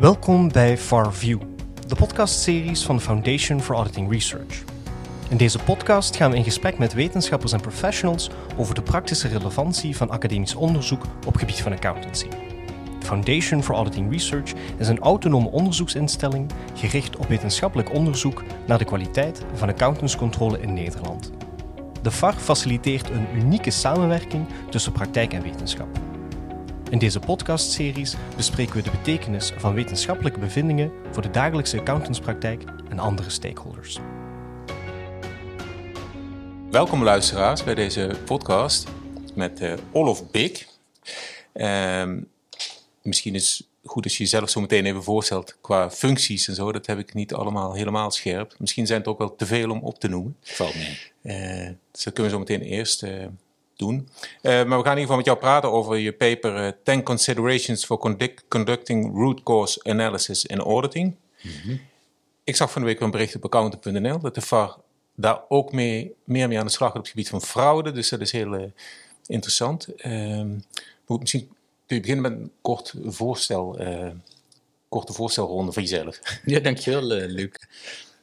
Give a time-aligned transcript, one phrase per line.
[0.00, 1.40] Welkom bij FarView,
[1.86, 4.64] de podcastseries van de Foundation for Auditing Research.
[5.28, 9.96] In deze podcast gaan we in gesprek met wetenschappers en professionals over de praktische relevantie
[9.96, 12.28] van academisch onderzoek op gebied van accountancy.
[12.98, 18.84] De Foundation for Auditing Research is een autonome onderzoeksinstelling gericht op wetenschappelijk onderzoek naar de
[18.84, 21.39] kwaliteit van accountantscontrole in Nederland.
[22.02, 25.88] De FAR faciliteert een unieke samenwerking tussen praktijk en wetenschap.
[26.90, 32.98] In deze podcastseries bespreken we de betekenis van wetenschappelijke bevindingen voor de dagelijkse accountantspraktijk en
[32.98, 33.98] andere stakeholders.
[36.70, 38.88] Welkom luisteraars bij deze podcast
[39.34, 40.68] met uh, Olof Bik.
[41.52, 42.20] Ehm,
[43.02, 46.72] misschien is goed als je jezelf zo meteen even voorstelt qua functies en zo.
[46.72, 48.54] Dat heb ik niet allemaal helemaal scherp.
[48.58, 50.36] Misschien zijn het ook wel te veel om op te noemen.
[50.42, 50.98] Valt mee.
[51.22, 53.26] Uh, dus dat kunnen we zo meteen eerst uh,
[53.76, 54.08] doen.
[54.42, 57.98] maar we gaan in ieder geval met jou praten over je paper 10 Considerations for
[57.98, 61.16] conduct Conducting Root Cause Analysis in Auditing.
[61.42, 61.80] Mm -hmm.
[62.44, 64.76] Ik zag van de week een bericht op accountant.nl dat de VAR
[65.14, 67.92] daar ook mee, meer mee aan de slag gaat op het gebied van fraude.
[67.92, 68.72] Dus dat is heel
[69.26, 69.88] interessant.
[70.06, 70.42] Uh,
[71.06, 71.50] misschien
[71.90, 74.10] kun je beginnen met een kort voorstel, uh,
[74.88, 76.20] korte voorstelronde van jezelf.
[76.44, 77.50] Ja, dankjewel uh, Luc.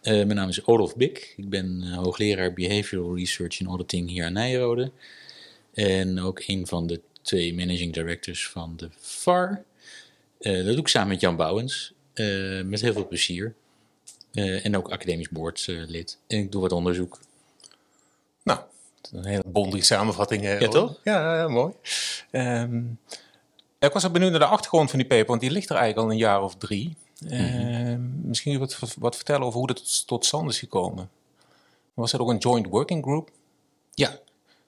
[0.02, 1.34] mijn naam is Olof Bik.
[1.38, 4.92] Ik ben hoogleraar Behavioral Research in Auditing hier aan Nijrode.
[5.74, 9.64] En ook een van de twee managing directors van de VAR.
[10.40, 11.94] dat doe ik samen met Jan Bouwens.
[12.66, 13.56] met heel veel plezier.
[14.34, 16.18] Uh, en ook academisch boordslid.
[16.28, 17.20] en ik doe wat onderzoek.
[18.44, 18.60] Nou,
[19.12, 20.44] een hele bondige samenvatting.
[20.44, 21.00] Uh, ja, toch?
[21.04, 21.74] Ja, ja mooi.
[22.32, 23.00] Um,
[23.80, 26.08] ik was ook benieuwd naar de achtergrond van die paper, want die ligt er eigenlijk
[26.08, 26.96] al een jaar of drie.
[27.20, 28.22] Mm -hmm.
[28.24, 31.10] misschien kun je wat, wat, vertellen over hoe dat tot stand is gekomen.
[31.94, 33.32] Was er ook een joint working group?
[33.94, 34.20] Ja.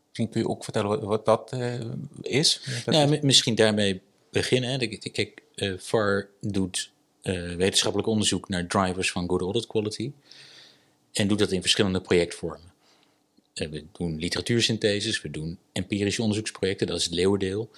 [0.08, 1.80] Misschien kun je ook vertellen wat, wat dat uh,
[2.22, 2.62] is?
[2.86, 3.22] Dat nou, is?
[3.22, 4.02] misschien daarmee
[4.32, 5.00] beginnen.
[5.12, 5.44] Kijk,
[5.78, 6.92] VAR doet
[7.24, 10.12] uh, wetenschappelijk onderzoek naar drivers van good audit quality.
[11.14, 12.72] En doet dat in verschillende projectvormen.
[13.54, 17.70] Uh, we doen literatuursyntheses, we doen empirische onderzoeksprojecten, dat is het leeuwendeel.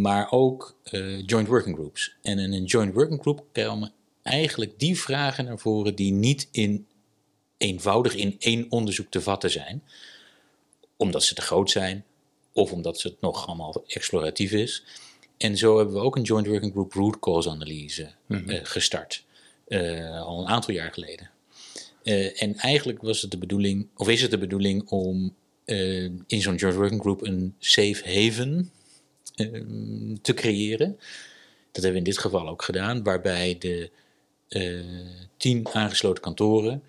[0.00, 2.16] Maar ook uh, joint working groups.
[2.22, 3.92] En in een joint working group komen
[4.22, 6.86] eigenlijk die vragen naar voren die niet in,
[7.56, 9.82] eenvoudig in één onderzoek te vatten zijn.
[10.96, 12.04] Omdat ze te groot zijn
[12.52, 14.84] of omdat het nog allemaal exploratief is.
[15.36, 19.24] En zo hebben we ook een joint working group root cause analyse mm gestart.
[19.68, 21.30] Uh, al een aantal jaar geleden.
[22.36, 25.34] En eigenlijk was het de bedoeling, of is het de bedoeling om
[26.26, 28.72] in zo'n joint working group een safe haven
[30.22, 30.96] te creëren.
[31.72, 33.90] Dat hebben we in dit geval ook gedaan, waarbij de
[35.36, 36.82] tien aangesloten kantoren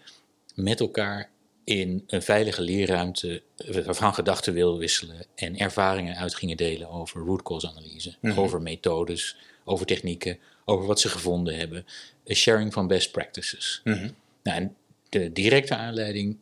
[0.56, 1.30] met elkaar
[1.64, 3.42] in een veilige leerruimte
[3.86, 8.40] van gedachten wil wisselen en ervaringen uit gingen delen over root cause analyse, mhm.
[8.40, 11.86] over methodes, over technieken, over wat ze gevonden hebben,
[12.34, 13.82] sharing van best practices.
[13.84, 14.76] Mm nou, en
[15.10, 16.38] de directe aanleiding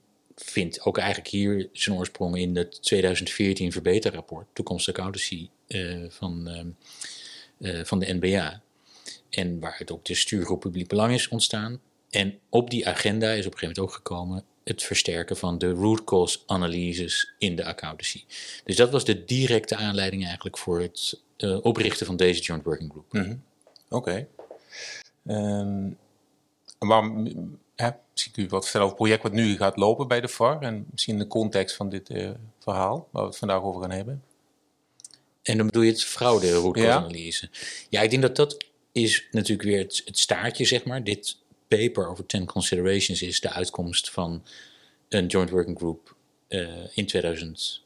[0.45, 6.47] vindt ook eigenlijk hier zijn oorsprong in het 2014 verbeterrapport, toekomstige accountancy uh, van,
[7.59, 8.61] uh, uh, van de NBA.
[9.29, 11.79] En waaruit ook de stuurgroep publiek belang is ontstaan.
[12.09, 15.69] En op die agenda is op een gegeven moment ook gekomen het versterken van de
[15.69, 18.23] root cause analyses in de accountancy.
[18.63, 22.91] Dus dat was de directe aanleiding eigenlijk voor het uh, oprichten van deze joint working
[22.91, 23.13] group.
[23.13, 23.43] Mm.
[23.89, 23.95] Oké.
[23.95, 24.27] Okay.
[25.37, 25.97] Um,
[26.77, 27.27] waarom,
[27.77, 30.27] hè, misschien kun je wat vertellen over het project wat nu gaat lopen bij de
[30.27, 32.29] VAR en misschien in de context van dit uh,
[32.59, 34.23] verhaal waar we het vandaag over gaan hebben.
[35.41, 37.49] En dan bedoel je het fraude root cause analyse.
[37.89, 41.03] Ja, ik denk dat dat is natuurlijk weer het, het staartje, zeg maar.
[41.03, 44.43] Dit paper over 10 considerations is de uitkomst van
[45.09, 46.15] een joint working group
[46.49, 47.83] uh, in 2019.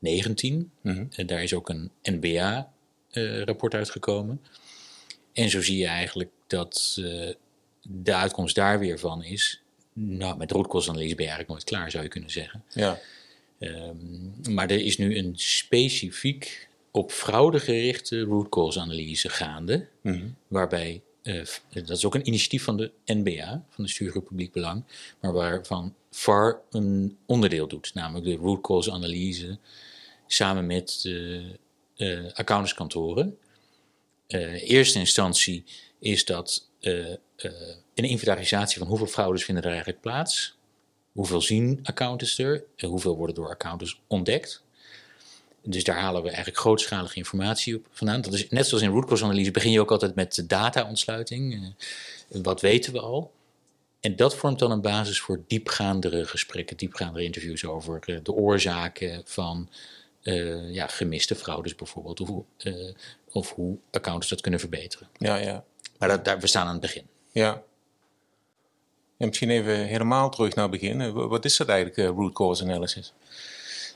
[0.00, 1.08] Mm -hmm.
[1.16, 4.42] uh, daar is ook een NBA-rapport uitgekomen.
[5.32, 7.00] En zo zie je eigenlijk dat
[7.88, 9.62] de uitkomst daar weer van is.
[9.92, 12.64] Nou, met rootkostenanalyse ben je eigenlijk nooit klaar, zou je kunnen zeggen.
[12.74, 12.98] Ja.
[13.58, 20.12] Um, maar er is nu een specifiek op fraude gerichte root cause analyse gaande, mm
[20.12, 20.36] -hmm.
[20.48, 24.84] waarbij uh, dat is ook een initiatief van de NBA, van de Stuurgroep Publiek Belang,
[25.20, 29.58] maar waarvan VAR een onderdeel doet, namelijk de root cause analyse
[30.26, 31.44] samen met de
[31.96, 33.38] uh, accountantskantoren.
[34.28, 35.64] Uh, eerste instantie
[35.98, 36.68] is dat
[37.94, 40.56] een inventarisatie van hoeveel fraudes vinden er eigenlijk plaats,
[41.12, 44.64] hoeveel zien accountants er, hoeveel worden door accountants ontdekt.
[45.62, 48.20] Dus daar halen we eigenlijk grootschalige informatie op vandaan.
[48.20, 51.54] Dat is, net zoals in root cause analyse begin je ook altijd met data-ontsluiting.
[51.54, 53.32] Uh, wat weten we al?
[54.00, 59.68] En dat vormt dan een basis voor diepgaandere gesprekken, diepgaandere interviews over de oorzaken van
[60.22, 62.94] eh, ja, gemiste fraudes bijvoorbeeld, of, hoe, eh,
[63.32, 65.08] of hoe accountants dat kunnen verbeteren.
[65.18, 65.64] Ja, ja.
[65.98, 67.06] Maar dat, daar, we staan aan het begin.
[67.36, 67.62] Ja.
[69.16, 71.00] En misschien even helemaal terug naar het begin.
[71.00, 73.12] Eh, wa- Wat is dat eigenlijk, eh, root cause analysis?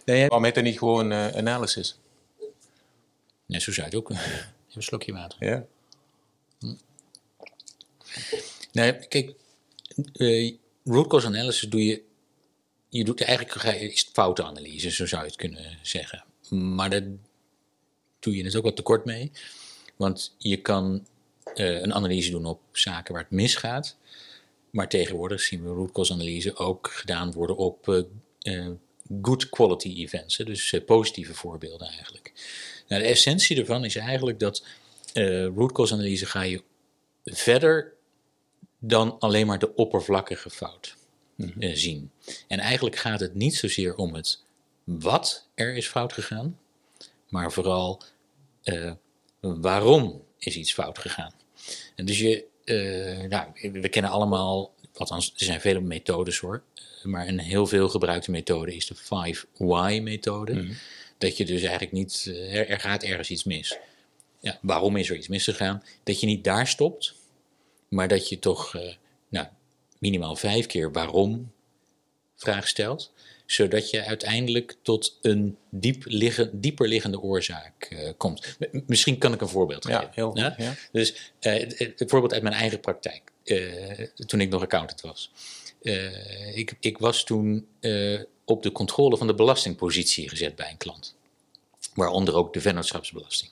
[0.04, 1.98] Nee, Waarom heet dat niet gewoon eh, analysis?
[3.46, 4.10] nee, zo zou je het ook.
[4.18, 5.44] Even een slokje water.
[5.46, 5.64] Ja.
[8.72, 9.34] Nee, kijk,
[10.12, 10.52] eh,
[10.84, 12.02] root cause analysis doe je,
[12.88, 16.24] je doet eigenlijk is het foutenanalyse, zo zou je het kunnen zeggen.
[16.48, 17.02] Maar daar
[18.18, 19.32] doe je het ook wat tekort mee.
[19.96, 21.06] Want je kan
[21.54, 23.96] eh, een analyse doen op zaken waar het misgaat.
[24.70, 28.02] Maar tegenwoordig zien we root cause analyse ook gedaan worden op eh,
[28.38, 28.70] eh,
[29.22, 30.36] good quality events.
[30.36, 32.32] Hè, dus positieve voorbeelden eigenlijk.
[32.88, 34.64] Nou, de essentie ervan is eigenlijk dat
[35.54, 36.62] root cause analyse ga je
[37.24, 37.92] verder
[38.78, 40.96] dan alleen maar de oppervlakkige fout
[41.58, 42.10] eh, zien.
[42.48, 44.44] En eigenlijk gaat het niet zozeer om het
[44.84, 46.58] wat er is fout gegaan,
[47.28, 48.02] maar vooral
[49.40, 51.32] waarom is iets fout gegaan.
[52.00, 56.62] En dus je, eh, nou, we kennen allemaal, althans er zijn vele methodes hoor,
[57.02, 60.68] maar een heel veel gebruikte methode is de 5-why-methode.
[61.18, 63.76] Dat je dus eigenlijk niet, eh, er, er gaat ergens iets mis.
[64.40, 65.82] Ja, waarom is er iets misgegaan?
[66.02, 67.14] Dat je niet daar stopt,
[67.88, 68.94] maar dat je toch eh,
[69.28, 69.46] nou,
[69.98, 71.52] minimaal vijf keer waarom
[72.36, 73.12] vraag stelt,
[73.52, 78.56] zodat je uiteindelijk tot een diep liggen, dieper liggende oorzaak eh, komt.
[78.72, 80.12] M- misschien kan ik een voorbeeld Ja, geven.
[80.14, 80.74] heel goed, ja.
[80.92, 85.30] Dus eh, het, het voorbeeld uit mijn eigen praktijk, eh, toen ik nog accountant was.
[86.54, 87.66] Ik, ik was toen
[88.44, 91.16] op de controle van de belastingpositie gezet bij een klant,
[91.94, 93.50] waaronder ook de vennootschapsbelasting.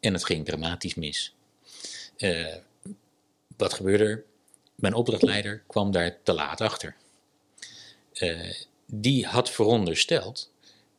[0.00, 1.34] En het ging dramatisch mis.
[3.56, 4.24] Wat gebeurde er?
[4.74, 6.96] Mijn opdrachtleider kwam daar te laat achter.
[8.92, 10.50] Die had verondersteld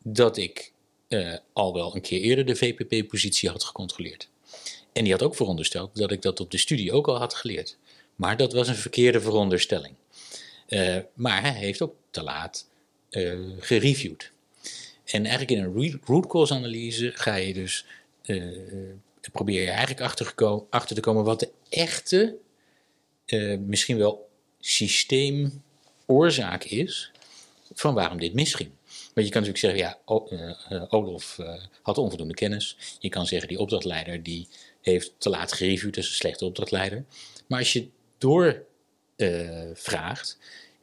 [0.04, 0.72] dat ik
[1.08, 4.30] eh, al wel een keer eerder de VPP-positie had gecontroleerd.
[4.94, 7.78] En die had ook verondersteld dat ik dat op de studie ook al had geleerd.
[8.16, 9.96] Maar dat was een verkeerde veronderstelling.
[10.68, 12.68] Eh, maar hij heeft ook te laat
[13.10, 14.32] eh, gereviewd.
[15.06, 17.86] En eigenlijk in een root cause analyse ga je dus
[19.32, 20.34] probeer je eigenlijk achter,
[20.70, 22.36] achter te komen wat de echte,
[23.66, 27.12] misschien wel systeemoorzaak is
[27.74, 28.69] van waarom dit misging.
[29.13, 32.77] Want je kan natuurlijk zeggen, ja, O- eh, eh, Olof eh, had onvoldoende kennis.
[33.00, 34.48] Je kan zeggen, die opdrachtleider die
[34.81, 37.06] heeft te laat gereviewd, dat is een slechte opdrachtleider.
[37.48, 37.88] Maar als je
[38.18, 38.63] door
[39.16, 40.38] eh, vraagt,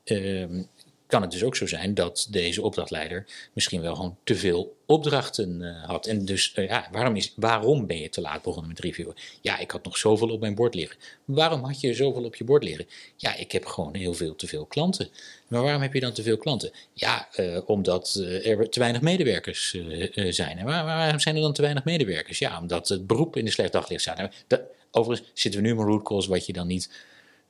[0.05, 0.63] ehm,
[1.07, 5.63] kan het dus ook zo zijn dat deze opdrachtleider misschien wel gewoon te veel opdrachten
[5.63, 6.07] eh, had.
[6.07, 9.15] En dus, eh, ja, waarom, is, waarom ben je te laat begonnen met reviewen?
[9.41, 10.99] Ja, ik had nog zoveel op mijn bord liggen.
[11.25, 12.87] Waarom had je zoveel op je bord liggen?
[13.17, 15.09] Ja, ik heb gewoon heel veel te veel klanten.
[15.49, 16.71] Maar waarom heb je dan te veel klanten?
[16.93, 18.15] Ja, eh, omdat
[18.45, 19.71] er te weinig medewerkers
[20.15, 20.59] zijn.
[20.59, 22.39] En waar- waarom zijn er dan te weinig medewerkers?
[22.39, 24.17] Ja, omdat het beroep in de slecht daglicht staat.
[24.49, 26.91] Nou, overigens zitten we nu op een root cause wat je dan niet...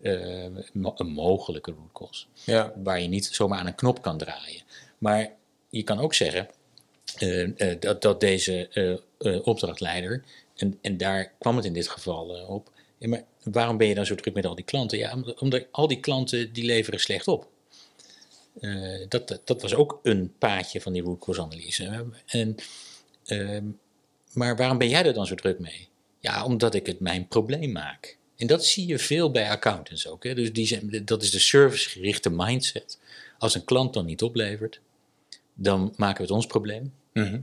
[0.07, 0.45] eh,
[0.97, 4.63] een mogelijke root cause Ja, waar je niet zomaar aan een knop kan draaien.
[4.99, 5.33] Maar
[5.71, 6.49] je kan ook zeggen
[7.19, 9.01] eh, eh, dat, dat deze
[9.45, 10.25] opdrachtleider,
[10.57, 14.07] en, en daar kwam het in dit geval op, ja, maar waarom ben je dan
[14.07, 14.99] zo druk met al die klanten?
[14.99, 17.49] Ja, omdat, al die klanten die leveren slecht op.
[19.09, 22.07] Dat, dat, dat was ook een paadje van die root cause analyse.
[22.27, 22.55] En,
[23.25, 23.65] ehm,
[24.33, 25.89] maar waarom ben jij er dan zo druk mee?
[26.21, 28.16] Ja, omdat ik het mijn probleem maak.
[28.37, 30.25] En dat zie je veel bij accountants ook.
[30.25, 30.35] Hè?
[30.35, 32.99] Dus die zijn, dat is de servicegerichte mindset.
[33.39, 34.81] Als een klant dan niet oplevert,
[35.55, 36.93] dan maken we het ons probleem.
[37.13, 37.41] Mhm.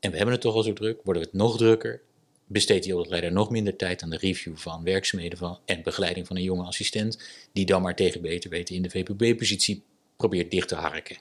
[0.00, 2.00] En we hebben het toch al zo druk, worden we het nog drukker.
[2.46, 6.36] Besteedt die opdrachtleider nog minder tijd aan de review van werkzaamheden van, en begeleiding van
[6.36, 7.18] een jonge assistent,
[7.52, 9.82] die dan maar tegen beter weten in de VPB-positie
[10.16, 11.16] probeert dicht te harken.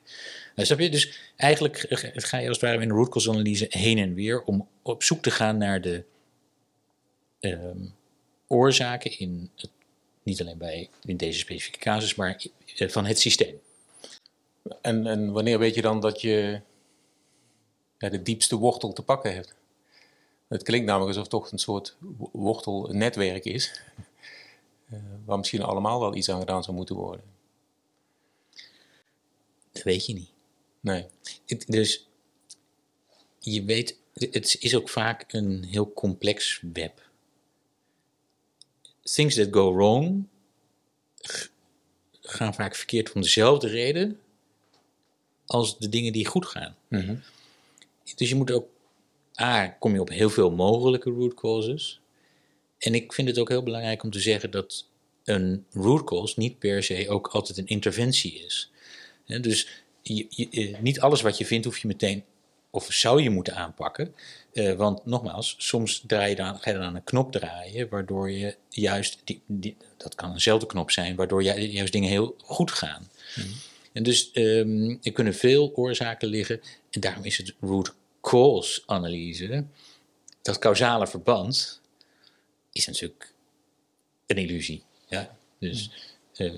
[0.55, 0.89] Nou, snap je?
[0.89, 4.13] Dus eigenlijk eh, ga je als het ware in een root cause analyse heen en
[4.13, 6.03] weer om op zoek te gaan naar de
[7.39, 7.85] ehm,
[8.55, 9.69] oorzaken in het,
[10.23, 12.45] niet alleen bij in deze specifieke casus, maar
[12.75, 13.59] eh, van het systeem.
[14.81, 16.61] En, en wanneer weet je dan dat je
[17.97, 19.53] ja, de diepste wortel te pakken hebt?
[20.47, 23.81] Het klinkt namelijk alsof het toch een soort wo- wortelnetwerk is,
[24.89, 27.25] eh, waar misschien allemaal wel iets aan gedaan zou moeten worden.
[29.71, 30.29] Dat weet je niet.
[30.79, 31.05] Nee.
[31.45, 32.07] Het- dus
[33.39, 37.04] je weet, het is ook vaak een heel complex web.
[39.13, 40.27] Things that go wrong
[42.21, 44.19] gaan vaak verkeerd om dezelfde reden
[45.45, 46.75] als de dingen die goed gaan.
[46.87, 47.15] Mhm.
[48.15, 48.67] Dus je moet ook,
[49.41, 51.99] A, kom je op heel veel mogelijke root causes.
[52.77, 54.85] En ik vind het ook heel belangrijk om te zeggen dat
[55.23, 58.71] een root cause niet per se ook altijd een interventie is.
[59.25, 59.67] Dus
[60.01, 62.23] je, je- eh, niet alles wat je vindt hoef je meteen
[62.75, 64.15] of zou je moeten aanpakken.
[64.53, 68.31] Eh, want nogmaals, soms draai je dan, ga je dan aan een knop draaien, waardoor
[68.31, 72.71] je juist, die, die, dat kan eenzelfde knop zijn, waardoor je, juist dingen heel goed
[72.71, 73.09] gaan.
[73.93, 79.65] En dus um, er kunnen veel oorzaken liggen, en daarom is het root cause analyse,
[80.41, 81.81] dat causale verband,
[82.71, 83.33] is natuurlijk
[84.25, 84.83] een illusie.
[85.07, 85.37] Ja?
[85.59, 85.91] Dus
[86.37, 86.51] uh,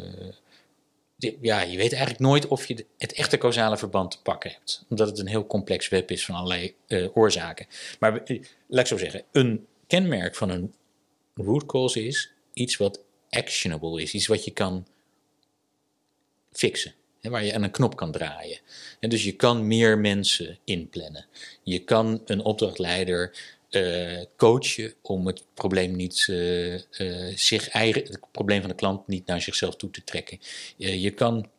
[1.18, 4.86] ja, je weet eigenlijk nooit of je het echte causale verband te pakken hebt.
[4.90, 7.68] Omdat het een heel complex web is van allerlei uh, oorzaken.
[8.00, 10.74] Maar uh, laat ik zo zeggen, een kenmerk van een
[11.36, 14.14] root cause is iets wat actionable is.
[14.14, 14.88] Iets wat je kan
[16.52, 16.94] fixen.
[17.22, 18.60] Hè, waar je aan een knop kan draaien.
[19.00, 21.26] En dus je kan meer mensen inplannen.
[21.64, 23.38] Je kan een opdrachtleider
[23.72, 29.08] uh, coachen om het probleem niet uh, uh, zich eigen, het probleem van de klant
[29.08, 30.40] niet naar zichzelf toe te trekken.
[30.76, 31.50] je kan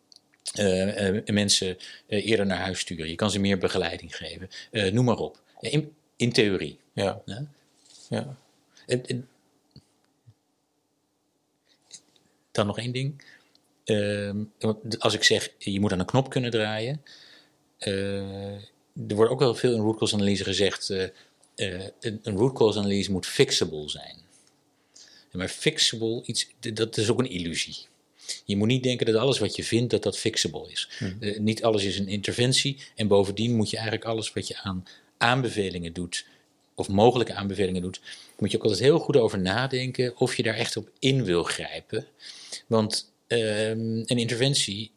[1.27, 3.09] mensen eerder naar huis sturen.
[3.09, 4.49] Je kan ze meer begeleiding geven.
[4.95, 5.41] noem maar op.
[5.61, 6.79] In, in theorie.
[6.93, 7.23] Ja.
[7.25, 7.47] ja.
[8.09, 8.37] ja.
[8.87, 9.29] En, en,
[12.51, 13.25] dan nog één ding.
[14.99, 17.03] Als ik zeg, je moet aan een knop kunnen draaien.
[17.79, 20.93] er wordt ook wel veel in root cause analyse gezegd
[21.59, 24.17] uh, een, root cause analyse moet fixable zijn.
[25.33, 27.77] Maar fixable, iets, dat is ook een illusie.
[28.45, 30.89] Je moet niet denken dat alles wat je vindt, dat dat fixable is.
[30.99, 31.17] Hmm.
[31.21, 32.77] Uh, niet alles is een interventie.
[32.95, 34.85] En bovendien moet je eigenlijk alles wat je aan
[35.17, 36.27] aanbevelingen doet,
[36.75, 38.01] of mogelijke aanbevelingen doet,
[38.39, 41.43] moet je ook altijd heel goed over nadenken of je daar echt op in wil
[41.43, 42.07] grijpen.
[42.67, 44.91] Want uh, een interventie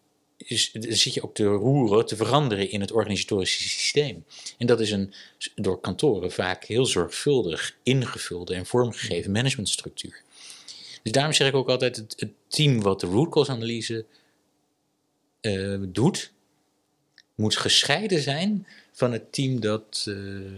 [0.52, 4.26] is, zit je ook te roeren, te veranderen in het organisatorische systeem.
[4.58, 5.14] En dat is een
[5.56, 10.22] door kantoren vaak heel zorgvuldig ingevulde en vormgegeven managementstructuur.
[11.04, 14.06] Dus daarom zeg ik ook altijd: het, team wat de root cause analyse
[15.42, 16.32] uh, doet,
[17.36, 20.52] moet gescheiden zijn van het team dat, uh,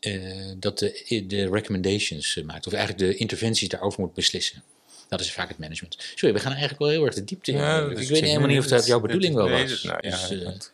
[0.00, 4.62] uh, dat de, de recommendations maakt, of eigenlijk de interventies daarover moet beslissen.
[5.08, 5.96] Dat is vaak het management.
[6.14, 7.58] Sorry, we gaan eigenlijk wel heel erg de diepte in.
[7.58, 9.82] Ja, ik weet helemaal niet of dat jouw bedoeling wel was.
[9.82, 10.72] Nou, ja, dus, uh, het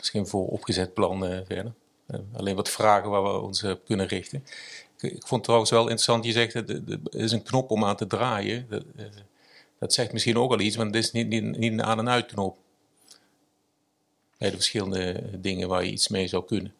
[0.00, 1.72] is geen vooropgezet plan uh, verder.
[2.10, 4.44] Uh, alleen wat vragen waar we ons op kunnen richten.
[5.00, 8.06] Ik, ik, vond trouwens wel interessant, je zegt, er is een knop om aan te
[8.06, 8.66] draaien.
[8.68, 8.84] Dat,
[9.78, 12.08] dat zegt misschien ook al iets, want het is niet, niet, niet een aan- en
[12.08, 12.58] uitknop.
[14.38, 16.74] Bij de verschillende dingen waar je iets mee zou kunnen.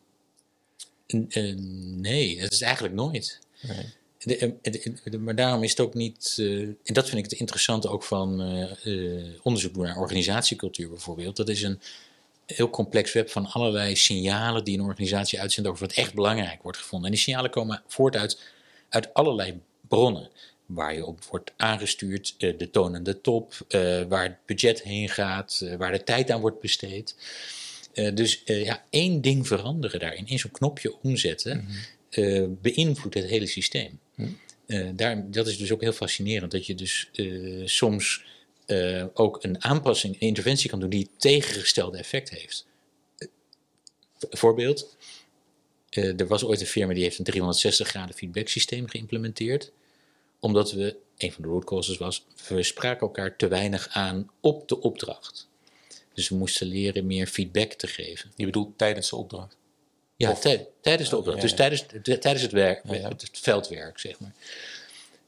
[1.97, 3.38] nee, dat is eigenlijk nooit.
[3.61, 3.87] Nee.
[4.24, 8.02] De, maar daarom is het ook niet, uh, en dat vind ik het interessante ook
[8.02, 8.42] van
[8.84, 11.36] uh, onderzoek naar organisatiecultuur bijvoorbeeld.
[11.36, 11.80] Dat is een
[12.46, 16.78] heel complex web van allerlei signalen die een organisatie uitzendt over wat echt belangrijk wordt
[16.78, 17.08] gevonden.
[17.08, 18.40] En die signalen komen voort uit,
[18.88, 20.30] uit allerlei bronnen.
[20.66, 23.54] Waar je op wordt aangestuurd, de toon en de top,
[24.08, 27.16] waar het budget heen gaat, waar de tijd aan wordt besteed.
[28.14, 31.66] dus ja, één ding veranderen daarin, één zo'n knopje omzetten, mm
[32.10, 32.58] -hmm.
[32.60, 34.00] beïnvloedt het hele systeem.
[34.66, 38.24] Uh, daar, dat is dus ook heel fascinerend, dat je dus uh, soms
[38.66, 42.66] uh, ook een aanpassing, een interventie kan doen die het tegengestelde effect heeft.
[44.30, 44.96] voorbeeld,
[45.90, 49.72] er was ooit een firma die heeft een 360 graden feedback systeem geïmplementeerd,
[50.40, 54.68] omdat we, een van de root causes was, we spraken elkaar te weinig aan op
[54.68, 55.48] de opdracht.
[56.14, 58.30] Dus we moesten leren meer feedback te geven.
[58.36, 59.56] Je bedoelt tijdens de opdracht?
[60.20, 60.36] Ja,
[60.80, 61.40] tijdens de opdracht.
[61.40, 64.32] Dus tijdens, tijdens het, werk, het veldwerk, zeg maar.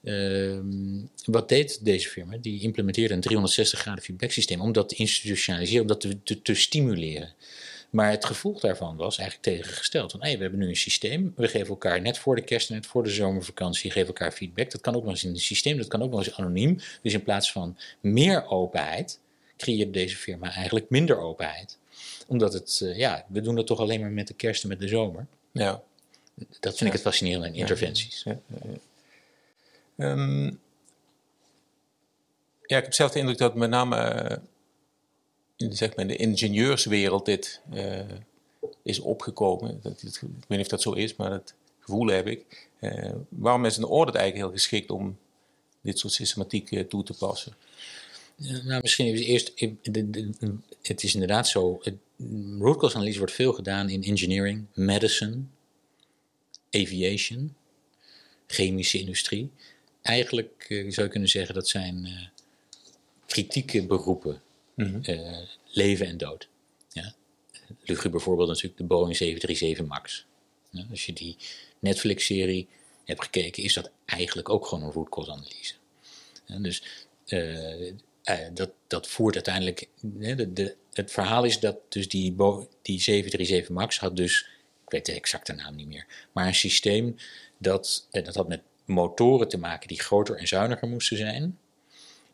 [0.05, 2.37] Ehm, wat deed deze firma?
[2.37, 6.55] Die implementeerde een 360 graden feedback systeem om dat te institutionaliseren, om dat te, te,
[6.55, 7.35] stimuleren.
[7.91, 10.11] Maar het gevolg daarvan was eigenlijk tegengesteld.
[10.11, 12.75] Van, hey, we hebben nu een systeem, we geven elkaar net voor de kerst en
[12.75, 14.71] net voor de zomervakantie, geven elkaar feedback.
[14.71, 16.79] Dat kan ook nog eens in een systeem, dat kan ook nog eens anoniem.
[17.03, 19.21] Dus in plaats van meer openheid,
[19.57, 21.81] creëerde deze firma eigenlijk minder openheid
[22.33, 24.81] omdat het, uh, ja, we doen dat toch alleen maar met de kerst en met
[24.81, 25.27] de zomer.
[25.51, 25.83] Ja.
[26.61, 28.23] Dat vind ik het fascinerend in interventies.
[28.23, 28.39] Ja,
[29.97, 30.61] um,
[32.67, 34.37] ja, ik heb zelf de indruk dat met name uh,
[35.57, 38.01] in, zeg maar, de ingenieurswereld dit uh,
[38.83, 39.81] is opgekomen.
[39.83, 42.69] Dat, ik weet niet of dat zo is, maar dat gevoel heb ik.
[43.29, 45.19] waarom is een audit eigenlijk heel geschikt om
[45.81, 47.57] dit soort systematiek toe te passen?
[48.37, 49.53] Nou, misschien even eerst.
[50.83, 51.83] Het is inderdaad zo.
[52.59, 55.43] Root cause analyse wordt veel gedaan in engineering, medicine,
[56.71, 57.55] aviation,
[58.47, 59.51] chemische industrie.
[60.03, 62.27] Eigenlijk uh, zou je kunnen zeggen dat zijn uh,
[63.27, 64.43] kritieke beroepen.
[64.75, 66.49] Mm uh, leven en dood.
[66.93, 67.15] Ja?
[67.85, 70.27] Luguber bijvoorbeeld natuurlijk de Boeing 737 MAX.
[70.71, 71.37] Ja, als je die
[71.79, 72.69] Netflix-serie
[73.05, 75.75] hebt gekeken, is dat eigenlijk ook gewoon een root cause analyse.
[76.47, 76.83] Ja, dus
[78.23, 79.89] eh, dat, dat voert uiteindelijk.
[80.19, 82.35] hè, de, het verhaal is dat dus die,
[82.83, 84.49] die 737 MAX had dus,
[84.85, 87.17] ik weet de exacte naam niet meer, maar een systeem
[87.59, 91.59] dat, eh, dat had met motoren te maken die groter en zuiniger moesten zijn.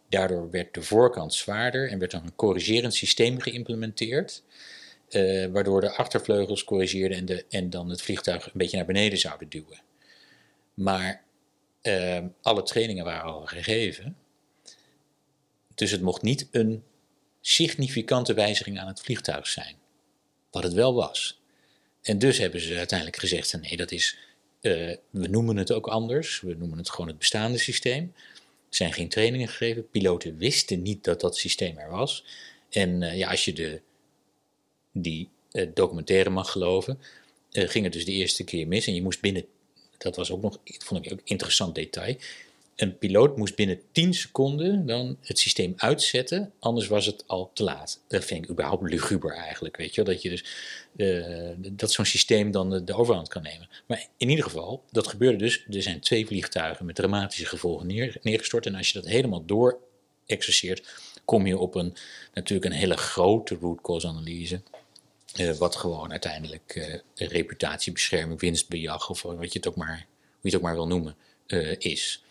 [0.09, 4.43] Daardoor werd de voorkant zwaarder en werd dan een corrigerend systeem geïmplementeerd.
[5.09, 9.19] eh, waardoor de achtervleugels corrigeerden en, de, en dan het vliegtuig een beetje naar beneden
[9.19, 9.81] zouden duwen.
[10.75, 11.25] Maar
[12.43, 14.17] alle trainingen waren al gegeven.
[15.79, 16.83] Dus het mocht niet een
[17.41, 19.75] significante wijziging aan het vliegtuig zijn.
[20.51, 21.41] Wat het wel was.
[22.03, 24.17] En dus hebben ze uiteindelijk gezegd: nee, dat is.
[24.61, 24.73] eh,
[25.11, 26.41] we noemen het ook anders.
[26.41, 28.13] We noemen het gewoon het bestaande systeem.
[28.71, 29.89] Er zijn geen trainingen gegeven.
[29.91, 32.25] Piloten wisten niet dat dat systeem er was.
[32.71, 33.81] En eh, ja, als je de,
[34.93, 36.99] die eh, documentaire mag geloven,
[37.51, 38.87] ging het dus de eerste keer mis.
[38.87, 39.45] En je moest binnen,
[39.99, 42.17] dat was ook nog, vond ik ook een interessant detail.
[42.79, 47.63] Een piloot moest binnen 10 seconden dan het systeem uitzetten, anders was het al te
[47.63, 48.01] laat.
[48.09, 50.03] Dat vind ik überhaupt luguber eigenlijk, weet je.
[50.03, 50.45] Dat, je dus,
[50.97, 53.69] eh, dat zo'n systeem dan de, overhand kan nemen.
[53.87, 55.65] Maar in ieder geval, dat gebeurde dus.
[55.71, 58.67] Er zijn twee vliegtuigen met dramatische gevolgen neer, neergestort.
[58.67, 59.79] En als je dat helemaal door
[60.27, 60.89] exerceert,
[61.25, 61.95] kom je op een,
[62.35, 64.61] natuurlijk een hele grote root cause analyse.
[65.35, 70.49] Eh, wat gewoon uiteindelijk eh, reputatiebescherming, winstbejag of wat je het ook maar, hoe je
[70.49, 71.17] het ook maar wil noemen,
[71.79, 72.23] is.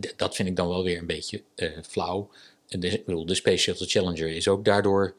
[0.00, 2.30] D- dat vind ik dan wel weer een beetje eh, flauw.
[2.68, 5.14] De, ik bedoel, de Space Shuttle Challenger is ook daardoor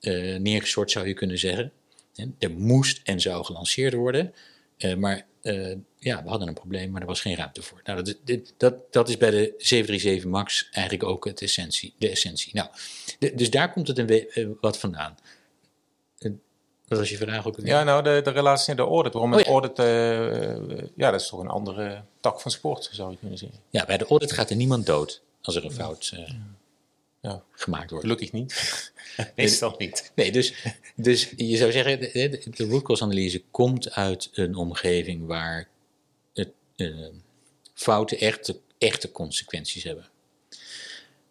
[0.00, 1.72] eh, neergestort, zou je kunnen zeggen.
[2.14, 4.34] En er moest en zou gelanceerd worden.
[4.76, 7.80] Eh, maar eh, ja, we hadden een probleem, maar er was geen ruimte voor.
[7.84, 12.08] Nou, dat, dit- dat, dat is bij de 737 MAX eigenlijk ook het essentie, de
[12.10, 12.50] essentie.
[12.54, 12.68] Nou,
[13.34, 15.16] dus daar komt het een eh, wat vandaan.
[16.88, 17.56] Was je vraag ook?
[17.56, 17.72] alweer?
[17.72, 19.12] Ja, nou, de, de relatie naar de audit.
[19.12, 19.52] Waarom Oh het ja.
[19.52, 23.58] audit, eh, ja, dat is toch een andere tak van sport, zou je kunnen zeggen.
[23.70, 26.34] Ja, bij de audit gaat er niemand dood als er een fout eh,
[27.20, 28.04] Ja, gemaakt wordt.
[28.04, 28.52] gelukkig niet.
[29.36, 30.12] Meestal niet.
[30.14, 30.54] Nee, dus,
[30.96, 35.68] dus je zou zeggen, de, de, de root cause analyse komt uit een omgeving waar
[36.34, 36.88] het, eh,
[37.74, 40.08] fouten echte, echte consequenties hebben.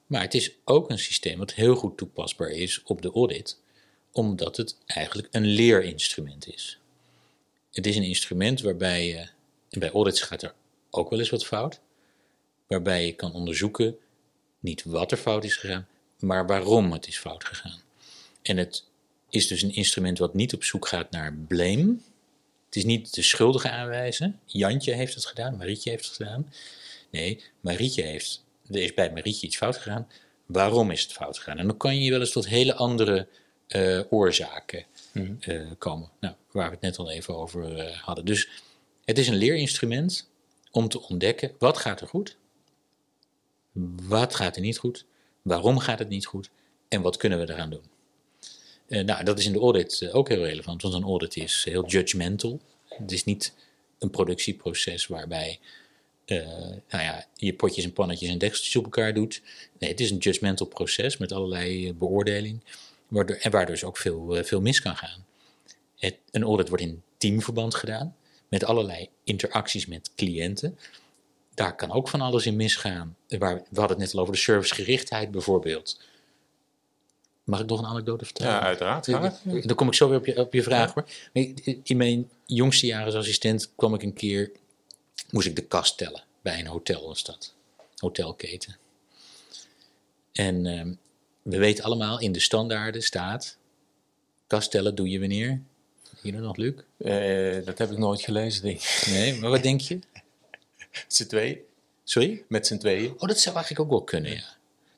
[0.08, 3.58] Maar het is ook een systeem wat heel goed toepasbaar is op de audit,
[4.14, 6.80] omdat het eigenlijk een leerinstrument is.
[7.72, 9.28] Het is een instrument waarbij je,
[9.70, 10.54] en bij audits gaat er
[10.90, 11.80] ook wel eens wat fout,
[12.68, 13.98] waarbij je kan onderzoeken
[14.60, 15.88] niet wat er fout is gegaan,
[16.20, 17.82] maar waarom het is fout gegaan.
[18.42, 18.84] En het
[19.30, 21.96] is dus een instrument wat niet op zoek gaat naar blame.
[22.66, 24.40] Het is niet de schuldige aanwijzen.
[24.46, 26.54] Jantje heeft het gedaan, Marietje heeft het gedaan.
[27.10, 30.08] Nee, Marietje heeft, er is bij Marietje iets fout gegaan.
[30.46, 31.58] Waarom is het fout gegaan?
[31.58, 33.28] En dan kan je wel eens tot hele andere
[33.74, 34.86] eh, oorzaken
[35.40, 36.10] eh, komen.
[36.20, 38.26] Nou, waar we het net al even over eh, hadden.
[38.26, 38.50] Dus
[39.06, 40.30] het is een leerinstrument
[40.72, 42.38] om te ontdekken wat gaat er goed,
[44.02, 45.06] wat gaat er niet goed,
[45.42, 46.50] waarom gaat het niet goed
[46.88, 47.92] en wat kunnen we eraan doen.
[49.06, 52.60] Nou, dat is in de audit ook heel relevant, want een audit is heel judgmental.
[52.88, 53.54] Het is niet
[54.00, 55.60] een productieproces waarbij
[56.26, 59.42] nou ja, je potjes en pannetjes en dekseltjes op elkaar doet.
[59.80, 62.64] Nee, het is een judgmental proces met allerlei beoordeling,
[63.14, 65.26] waardoor, en waardoor dus ook veel, eh, veel mis kan gaan.
[65.96, 68.16] Het, een audit wordt in teamverband gedaan,
[68.48, 70.78] met allerlei interacties met cliënten.
[71.54, 73.18] Daar kan ook van alles in misgaan.
[73.28, 76.02] Waar, we hadden het net al over de servicegerichtheid bijvoorbeeld.
[77.44, 78.52] Mag ik nog een anekdote vertellen?
[78.52, 79.06] Ja, uiteraard.
[79.68, 80.96] Dan kom ik zo weer op je, op je vraag.
[80.96, 81.06] Maar
[81.84, 84.52] In mijn jongste jaren als assistent kwam ik een keer,
[85.30, 87.54] moest ik de kast tellen bij een hotel was dat.
[87.98, 88.78] Hotelketen.
[90.32, 90.94] En ehm,
[91.44, 93.58] we weten allemaal, in de standaarden staat,
[94.48, 95.62] kast tellen doe je wanneer?
[96.22, 96.74] Hier nog, Luc?
[96.98, 99.08] Eh, dat heb ik nooit gelezen, denk ik.
[99.10, 100.00] Nee, maar wat denk je?
[101.08, 101.58] Z'n tweeën.
[102.04, 102.44] Sorry?
[102.48, 103.14] Met z'n tweeën.
[103.18, 104.44] Oh, dat zou eigenlijk ook wel kunnen, ja.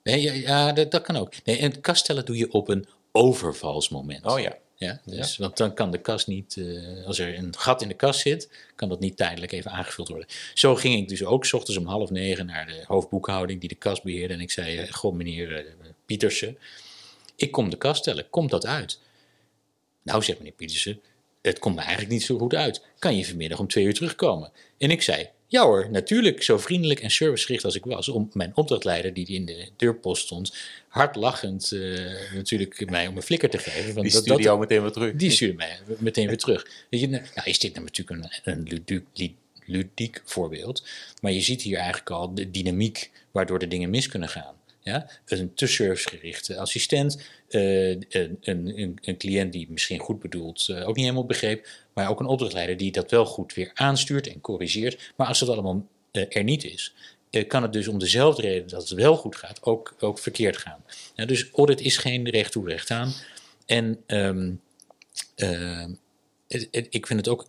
[0.03, 1.33] Nee, ja, ja dat, dat kan ook.
[1.43, 4.25] Nee, en kast tellen doe je op een overvalsmoment.
[4.25, 4.57] Oh ja.
[4.77, 7.93] Ja, dus, Want dan kan de kast niet, eh, als er een gat in de
[7.93, 10.27] kast zit, kan dat niet tijdelijk even aangevuld worden.
[10.53, 13.75] Zo ging ik dus ook 's ochtends om half negen naar de hoofdboekhouding die de
[13.75, 14.33] kast beheerde.
[14.33, 16.57] En ik zei, eh, goh meneer Pietersen,
[17.35, 18.99] ik kom de kast tellen, komt dat uit?
[20.03, 21.01] Nou, zegt meneer Pietersen,
[21.41, 22.81] het komt me eigenlijk niet zo goed uit.
[22.99, 24.51] Kan je vanmiddag om twee uur terugkomen?
[24.77, 28.51] En ik zei, ja hoor, natuurlijk, zo vriendelijk en servicegericht als ik was, om mijn
[28.55, 30.55] opdrachtleider, die in de deurpost stond,
[30.87, 33.83] hardlachend eh, natuurlijk mij om een flikker te geven.
[33.93, 35.13] Want Die dat- stuurde dat- jou meteen weer terug.
[35.15, 36.67] die stuurde mij meteen weer terug.
[36.89, 40.83] Weet je, nou is dit nou natuurlijk een, een ludiek, li- ludiek voorbeeld.
[41.21, 44.55] Maar je ziet hier eigenlijk al de dynamiek waardoor de dingen mis kunnen gaan.
[44.85, 45.09] Ja?
[45.25, 50.95] Een te servicegerichte assistent, eh, een, een, een, cliënt die misschien goed bedoeld eh, ook
[50.95, 55.13] niet helemaal begreep, maar ook een opdrachtleider die dat wel goed weer aanstuurt en corrigeert.
[55.15, 56.93] Maar als dat allemaal eh, er niet is,
[57.47, 60.83] kan het dus om dezelfde reden dat het wel goed gaat, ook, ook verkeerd gaan.
[61.15, 63.13] Dus audit is geen recht toe recht aan.
[63.65, 64.53] En ehm,
[65.35, 65.85] eh,
[66.47, 67.47] het- ik vind het ook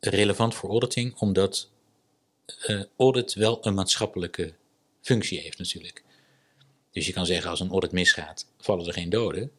[0.00, 1.70] relevant voor auditing, omdat
[2.96, 4.52] audit wel een maatschappelijke
[5.00, 6.02] functie heeft natuurlijk.
[6.92, 9.50] Dus je kan zeggen, als een audit misgaat, vallen er geen doden.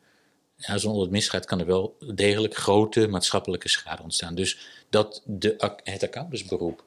[0.61, 4.35] Als een audit misgaat, kan er wel degelijk grote maatschappelijke schade ontstaan.
[4.35, 4.57] Dus
[4.89, 6.83] dat de, het accountantsberoep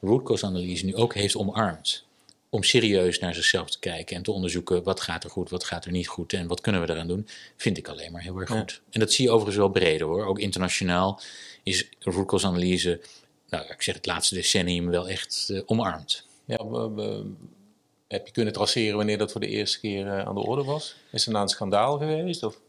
[0.00, 2.04] root cause analyse nu ook heeft omarmd.
[2.48, 5.84] Om serieus naar zichzelf te kijken en te onderzoeken wat gaat er goed, wat gaat
[5.84, 8.50] er niet goed en wat kunnen we eraan doen, vind ik alleen maar heel erg
[8.50, 8.80] goed.
[8.90, 10.24] En dat zie je overigens wel breder hoor.
[10.24, 11.20] Ook internationaal
[11.62, 13.00] is root cause analyse,
[13.48, 16.26] nou ik zeg het laatste decennium wel echt eh, omarmd.
[16.44, 17.32] Ja, we-
[18.14, 20.94] heb je kunnen traceren wanneer dat voor de eerste keer eh, aan de orde was?
[21.12, 22.42] Is er nou een schandaal geweest?
[22.42, 22.60] Of?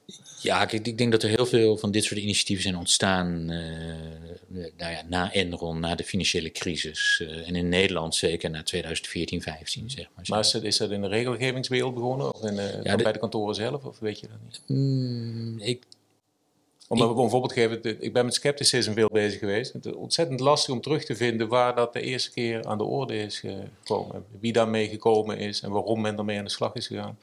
[0.41, 3.63] Ja, kijk, ik denk dat er heel veel van dit soort initiatieven zijn ontstaan eh,
[4.77, 7.21] nou ja, na Enron, na de financiële crisis.
[7.27, 10.25] eh, en in Nederland zeker na 2014, 15 zeg maar.
[10.27, 12.33] Maar is het, is dat in de regelgevingswereld begonnen?
[12.33, 13.83] Of in, eh, de- bij de kantoren zelf?
[13.83, 14.61] Of weet je dat niet?
[14.67, 15.83] Mm, ik,
[16.87, 19.73] Om een een voorbeeld te geven, ik ben met scepticisme veel bezig geweest.
[19.73, 22.83] Het is ontzettend lastig om terug te vinden waar dat de eerste keer aan de
[22.83, 24.25] orde is gekomen.
[24.39, 27.17] Wie daarmee gekomen is en waarom men ermee aan de slag is gegaan.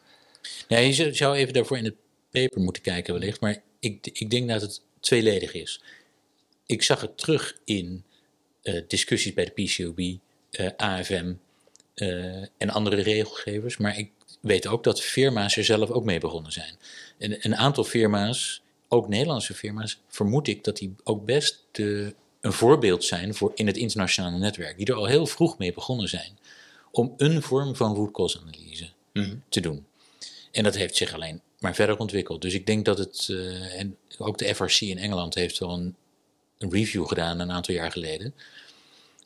[0.69, 1.95] nee, je zou- zou even daarvoor in het
[2.31, 3.41] paper moeten kijken wellicht.
[3.41, 5.83] Maar ik, ik denk dat het tweeledig is.
[6.67, 8.05] Ik zag het terug in
[8.63, 10.19] eh, discussies bij de PCOB,
[10.51, 11.33] eh, AFM
[11.95, 13.77] eh, en andere regelgevers.
[13.77, 16.75] Maar ik weet ook dat firma's er zelf ook mee begonnen zijn.
[17.19, 18.62] En een aantal firma's,
[18.93, 23.67] ook Nederlandse firma's, vermoed ik dat die ook best de, een voorbeeld zijn voor in
[23.67, 24.77] het internationale netwerk.
[24.77, 26.39] Die er al heel vroeg mee begonnen zijn.
[26.91, 28.89] Om een vorm van root cause analyse
[29.49, 29.87] te doen.
[30.51, 32.43] En dat heeft zich alleen maar verder ontwikkeld.
[32.43, 35.95] Dus ik denk dat het, eh, en ook de FRC in Engeland heeft wel een,
[36.59, 38.35] een review gedaan een aantal jaar geleden.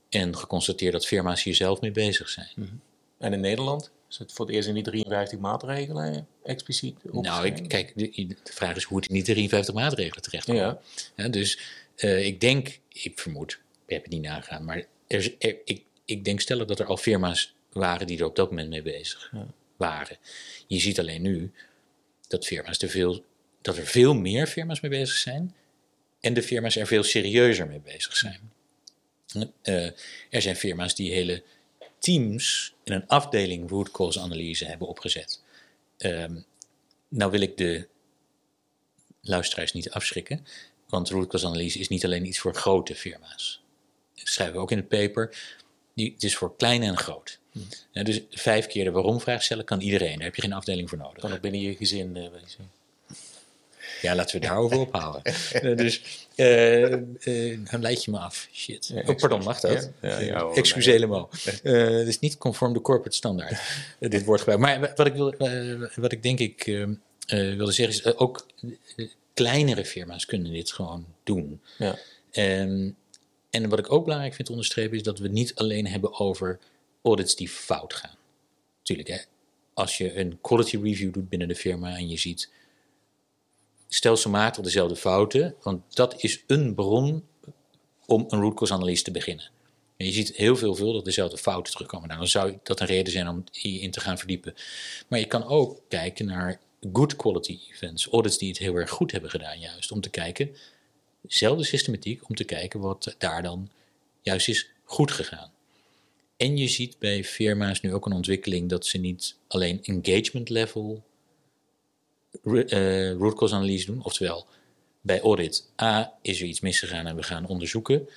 [0.08, 2.80] En geconstateerd dat firma's hier zelf mee bezig zijn.
[3.18, 7.68] En in Nederland is het voor het eerst in die 53 maatregelen expliciet Nou, ik,
[7.68, 10.58] kijk, de, de vraag is hoe het in die 53 maatregelen terechtkomt.
[10.58, 10.80] Ja.
[11.16, 11.58] Ja, dus
[11.96, 13.52] eh, ik denk, ik vermoed,
[13.86, 16.96] ik heb het niet nagaan, maar er, er- ik, ik denk stellig dat er al
[16.96, 19.32] firma's waren die er op dat moment mee bezig
[19.76, 20.16] waren.
[20.66, 21.52] Je ziet alleen nu
[22.28, 23.24] dat, firma's er veel,
[23.62, 25.54] dat er veel meer firma's mee bezig zijn
[26.20, 28.52] en de firma's er veel serieuzer mee bezig zijn.
[29.62, 29.84] Eh,
[30.30, 31.42] er zijn firma's die hele
[32.06, 35.42] teams in een afdeling root cause analyse hebben opgezet.
[35.96, 36.36] Ehm,
[37.08, 37.88] nou wil ik de
[39.20, 40.46] luisteraars niet afschrikken,
[40.88, 43.62] want root cause analyse is niet alleen iets voor grote firma's.
[44.14, 45.36] Dat schrijven we ook in het paper.
[45.94, 47.38] Die, het is voor klein en groot.
[47.90, 50.16] Ja, dus vijf keer de waarom-vraag stellen kan iedereen.
[50.16, 51.18] Daar heb je geen afdeling voor nodig.
[51.18, 52.26] Kan ook binnen je gezin, eh.
[54.02, 55.22] Ja, laten we het daarover ophouden.
[55.52, 56.90] Eh, dus, eh
[57.70, 58.48] dan leid je me af.
[58.52, 58.92] Shit.
[59.06, 59.90] Oh, pardon, mag dat?
[60.00, 61.26] Ja, ja, Excusez-le-moi.
[61.62, 63.60] Eh, Het is niet conform de corporate standaard,
[63.98, 64.60] dit woordgebruik.
[64.60, 65.34] Maar wat ik, wil,
[65.94, 66.64] wat ik denk ik
[67.28, 68.46] wilde zeggen is, ook
[69.34, 71.60] kleinere firma's kunnen dit gewoon doen.
[71.78, 71.98] Ja.
[72.30, 72.90] Ehm,
[73.50, 76.18] en wat ik ook belangrijk vind te onderstrepen is dat we het niet alleen hebben
[76.18, 76.58] over
[77.02, 78.16] audits die fout gaan.
[78.82, 79.18] Tuurlijk, hè,
[79.74, 82.50] als je een quality review doet binnen de firma en je ziet
[83.88, 87.24] stelselmatig dezelfde fouten, want dat is een bron
[88.06, 89.50] om een root cause analyse te beginnen.
[89.96, 92.08] En je ziet heel veelvuldig dezelfde fouten terugkomen.
[92.08, 94.54] Nou, dan zou dat een reden zijn om je in te gaan verdiepen.
[95.08, 96.60] Maar je kan ook kijken naar
[96.92, 100.56] good quality events, audits die het heel erg goed hebben gedaan juist, om te kijken,
[101.26, 103.70] zelfde systematiek, om te kijken wat daar dan
[104.22, 105.50] juist is goed gegaan.
[106.36, 111.04] En je ziet bij firma's nu ook een ontwikkeling dat ze niet alleen engagement level
[112.42, 114.46] uh, root cause analyse doen, oftewel
[115.00, 118.08] bij audit A is er iets misgegaan en we gaan onderzoeken,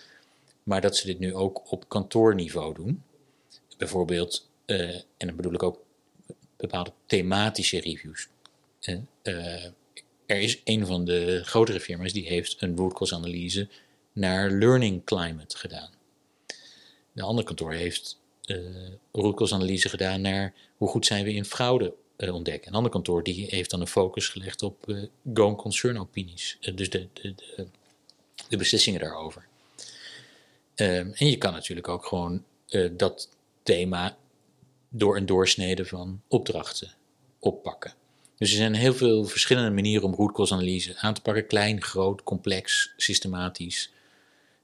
[0.64, 3.04] maar dat ze dit nu ook op kantoorniveau doen.
[3.78, 5.82] Bijvoorbeeld, uh, en dan bedoel ik ook
[6.58, 8.28] bepaalde thematische reviews.
[9.24, 9.66] Uh,
[10.26, 13.68] er is een van de grotere firma's die heeft een root cause analyse
[14.14, 15.90] naar learning climate gedaan.
[17.12, 21.46] De andere kantoor heeft uh, root cause analyse gedaan naar hoe goed zijn we in
[21.46, 21.94] fraude
[22.28, 22.68] ontdekken.
[22.68, 25.04] Een ander kantoor die heeft dan een focus gelegd op uh,
[25.34, 26.58] going concern opinies.
[26.62, 27.36] Uh, dus de, de,
[28.50, 29.48] de, beslissingen daarover.
[30.76, 32.44] Um, en je kan natuurlijk ook gewoon
[32.92, 33.30] dat
[33.64, 34.18] thema
[34.90, 36.94] door een doorsnede van opdrachten
[37.40, 37.94] oppakken.
[38.38, 41.48] Dus er zijn heel veel verschillende manieren om root cause analyse aan te pakken.
[41.48, 43.92] Klein, groot, complex, systematisch.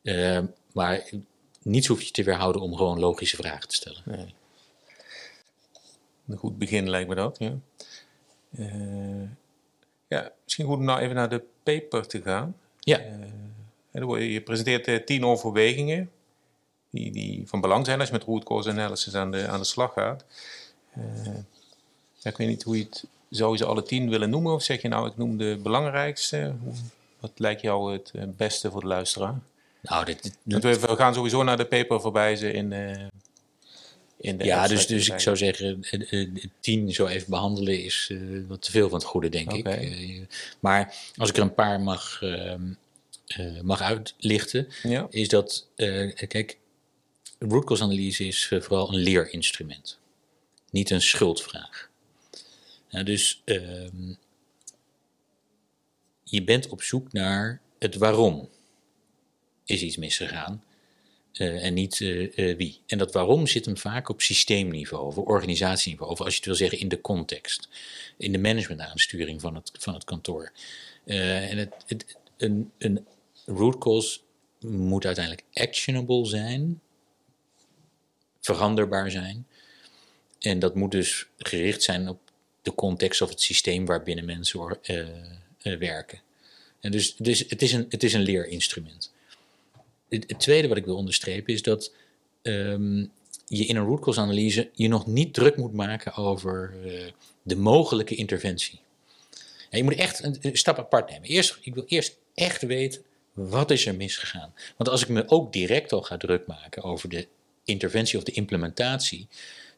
[0.04, 0.39] Uh,
[0.74, 1.10] maar
[1.62, 4.02] niets hoef je te weerhouden om gewoon logische vragen te stellen.
[4.06, 4.34] Nee.
[6.27, 7.53] Een goed begin lijkt me dat, ja.
[8.57, 9.29] Uh,
[10.07, 12.55] ja, misschien goed om nou even naar de paper te gaan.
[12.79, 13.01] Ja.
[13.91, 16.11] Uh, je presenteert uh, tien overwegingen
[16.89, 19.65] die, die van belang zijn als je met root cause analysis aan de, aan de
[19.65, 20.25] slag gaat.
[22.23, 24.81] Ik weet niet hoe je het, zou je ze alle tien willen noemen of zeg
[24.81, 26.53] je nou ik noem de belangrijkste?
[27.19, 29.39] Wat lijkt jou het eh, beste voor de luisteraar?
[29.81, 33.05] Nou, dit, we, gaan sowieso naar de paper voorbij ze in, uh,
[34.17, 35.84] in de Ja, dus, dus ik zou zeggen,
[36.60, 38.13] tien zo even behandelen is
[38.47, 39.65] wat te veel van het goede, denk ik.
[40.60, 42.73] maar als ik er een paar mag, ehm,
[43.62, 45.08] mag uitlichten, ja.
[45.10, 45.67] is dat,
[46.28, 46.58] kijk,
[47.39, 49.99] root cause analyse is vooral een leerinstrument,
[50.69, 51.89] niet een schuldvraag.
[52.89, 54.13] Nou, dus ehm,
[56.23, 58.49] je bent op zoek naar het waarom
[59.65, 60.63] is iets misgegaan
[61.38, 62.80] uh, en niet uh, uh, wie.
[62.86, 66.56] En dat waarom zit hem vaak op systeemniveau of organisatieniveau, of als je het wil
[66.56, 67.67] zeggen in de context,
[68.17, 70.52] in de managementaansturing van het, van het kantoor.
[71.06, 73.06] en het, het, een, een
[73.45, 74.19] root cause
[74.60, 76.82] moet uiteindelijk actionable zijn,
[78.41, 79.48] veranderbaar zijn.
[80.39, 82.19] En dat moet dus gericht zijn op
[82.62, 84.80] de context of het systeem waarbinnen mensen
[85.62, 86.21] werken.
[86.80, 89.13] En dus, dus het, is een, het is een leerinstrument.
[90.28, 91.91] Het, tweede wat ik wil onderstrepen is dat
[92.41, 93.12] um,
[93.47, 97.01] je in een root cause analyse je nog niet druk moet maken over uh,
[97.41, 98.80] de mogelijke interventie.
[99.69, 101.30] En je moet echt een, een, stap apart nemen.
[101.30, 103.01] Eerst, ik wil eerst echt weten
[103.34, 104.54] wat is er misgegaan.
[104.78, 107.28] Want als ik me ook direct al ga druk maken over de
[107.63, 109.28] interventie of de implementatie,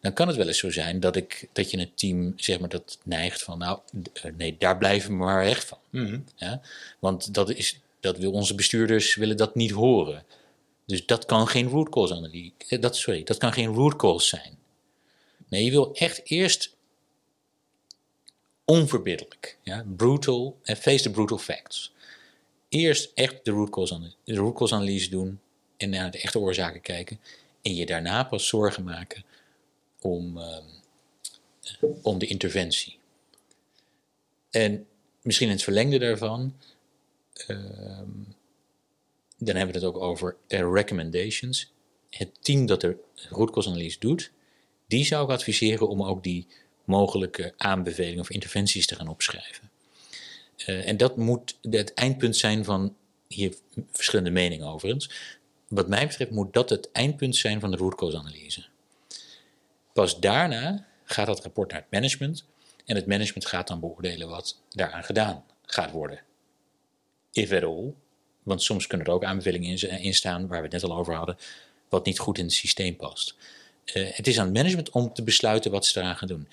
[0.01, 2.69] dan kan het wel eens zo zijn dat, ik, dat je het team zeg maar,
[2.69, 3.79] dat neigt van, nou,
[4.13, 5.77] eh, nee, daar blijven we maar weg van.
[5.89, 6.19] Mhm.
[6.35, 6.61] ja?
[6.99, 10.25] Want dat, is, dat wil onze bestuurders willen dat niet horen.
[10.85, 12.51] Dus dat kan geen root cause analyse.
[12.67, 14.57] Eh, dat, sorry, dat kan geen root cause zijn.
[15.47, 16.75] Nee, je wil echt eerst
[18.65, 21.93] onverbiddelijk, ja, brutal, en face the brutal facts.
[22.69, 25.39] Eerst echt de root cause analyse, de root cause analyse doen
[25.77, 27.19] en naar de echte oorzaken kijken.
[27.61, 29.23] En je daarna pas zorgen maken
[30.01, 30.63] om, ehm,
[32.01, 32.97] om de interventie.
[34.49, 34.87] En
[35.21, 36.55] misschien in het verlengde daarvan,
[39.37, 41.71] dan hebben we het ook over uh, recommendations.
[42.09, 42.97] Het team dat de
[43.29, 44.31] root doet,
[44.87, 46.47] die zou ik adviseren om ook die
[46.83, 49.69] mogelijke aanbevelingen of interventies te gaan opschrijven.
[50.67, 52.95] Uh, en dat moet het eindpunt zijn van,
[53.27, 53.55] hier
[53.91, 55.09] verschillende meningen overigens,
[55.67, 57.95] wat mij betreft moet dat het eindpunt zijn van de root
[59.93, 62.45] Pas daarna gaat dat rapport naar het management
[62.85, 66.21] en het management gaat dan beoordelen wat daaraan gedaan gaat worden.
[67.37, 67.93] If at all,
[68.43, 71.37] want soms kunnen er ook aanbevelingen in staan waar we het net al over hadden,
[71.89, 73.35] wat niet goed in het systeem past.
[73.93, 76.47] Uh, het is aan het management om te besluiten wat ze eraan gaan doen.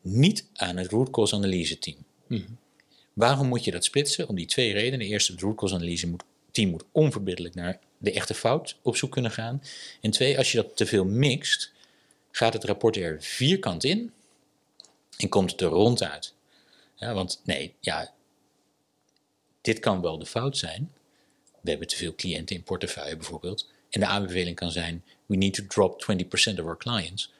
[0.00, 1.96] Niet aan het root cause analyse team.
[2.26, 2.58] Mm
[3.12, 4.28] Waarom moet je dat splitsen?
[4.28, 5.06] Om die twee redenen.
[5.06, 6.16] Eerst, het root cause analyse
[6.50, 9.62] team moet onverbiddelijk naar de echte fout op zoek kunnen gaan.
[10.00, 11.72] En twee, als je dat te veel mixt,
[12.30, 14.12] gaat het rapport er vierkant in
[15.16, 16.34] en komt het er rond uit.
[16.96, 18.12] Ja, want nee, ja,
[19.60, 20.92] dit kan wel de fout zijn.
[21.60, 23.70] We hebben te veel cliënten in portefeuille bijvoorbeeld.
[23.90, 26.24] En de aanbeveling kan zijn, we need to drop 20%
[26.60, 27.32] of our clients.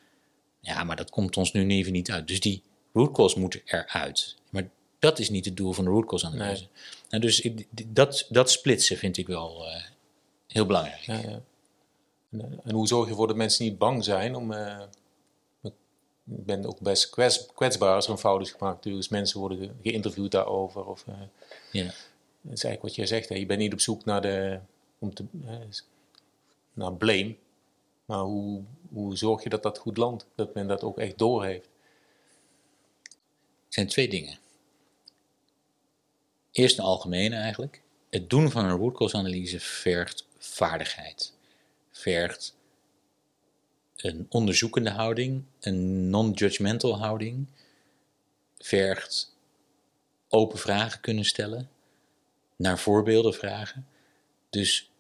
[0.61, 2.29] Ja, maar dat komt ons nu even niet uit.
[2.29, 4.37] Dus die root cause moet eruit.
[4.51, 6.63] Maar dat is niet het doel van de root cause analyse.
[6.63, 6.71] Nee.
[7.09, 7.49] Nou, dus
[7.87, 9.83] dat, dat splitsen vind ik wel uh,
[10.47, 11.01] heel belangrijk.
[11.01, 11.43] Ja, ja.
[12.31, 14.53] En, eh, en, hoe zorg je ervoor dat mensen niet bang zijn om...
[14.53, 14.81] Uh,
[16.37, 18.83] ik ben ook best kwets, kwetsbaar als er een fout is gemaakt.
[18.83, 20.87] Dus mensen worden geïnterviewd daarover.
[20.87, 21.15] Of, uh,
[21.73, 21.93] ja.
[22.41, 23.29] Dat is eigenlijk wat jij zegt.
[23.29, 23.35] Hè.
[23.35, 24.59] Je bent niet op zoek naar, de,
[24.99, 25.25] om te,
[26.73, 27.37] naar blame.
[28.05, 30.27] Maar hoe, hoe zorg je dat dat goed landt?
[30.35, 31.69] Dat men dat ook echt doorheeft?
[33.65, 34.39] Het zijn twee dingen.
[36.53, 37.83] Eerst een algemene eigenlijk.
[38.11, 41.33] Het doen van een root cause analyse vergt vaardigheid.
[41.91, 42.57] Vergt
[43.97, 47.47] een onderzoekende houding, een non-judgmental houding.
[48.59, 49.35] Vergt
[50.29, 51.71] open vragen kunnen stellen,
[52.61, 53.87] naar voorbeelden vragen.
[54.51, 54.91] Dus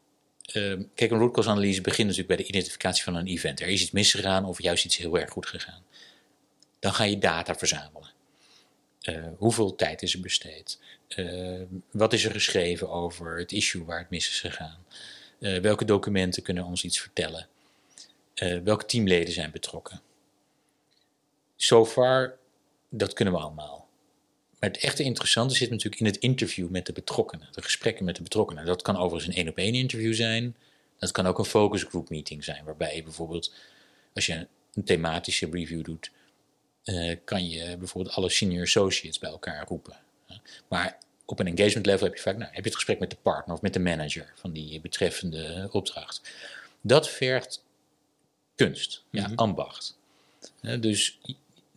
[0.52, 3.60] uh, kijk, een root cause analyse begint natuurlijk bij de identificatie van een event.
[3.60, 5.82] Er is iets misgegaan of juist iets heel erg goed gegaan.
[6.78, 8.10] Dan ga je data verzamelen.
[9.02, 10.78] Uh, hoeveel tijd is er besteed?
[11.16, 14.84] Uh, wat is er geschreven over het issue waar het mis is gegaan?
[15.38, 17.48] Uh, welke documenten kunnen ons iets vertellen?
[18.64, 20.00] welke teamleden zijn betrokken?
[21.56, 22.36] So far,
[22.88, 23.88] dat kunnen we allemaal.
[24.60, 28.16] Maar het echte interessante zit natuurlijk in het interview met de betrokkenen, de gesprekken met
[28.16, 28.64] de betrokkenen.
[28.66, 30.56] Dat kan overigens een één-op-één interview zijn.
[30.98, 33.54] Dat kan ook een focus group meeting zijn, waarbij je bijvoorbeeld,
[34.14, 36.10] als je een thematische review doet,
[36.84, 39.96] uh, kan je bijvoorbeeld alle senior associates bij elkaar roepen.
[40.68, 43.16] Maar op een engagement level heb je vaak, nou, heb je het gesprek met de
[43.22, 46.30] partner of met de manager van die betreffende opdracht.
[46.80, 47.62] Dat vergt
[48.54, 49.34] kunst, ja, Mhm.
[49.34, 49.98] ambacht.
[50.60, 51.18] Hè, dus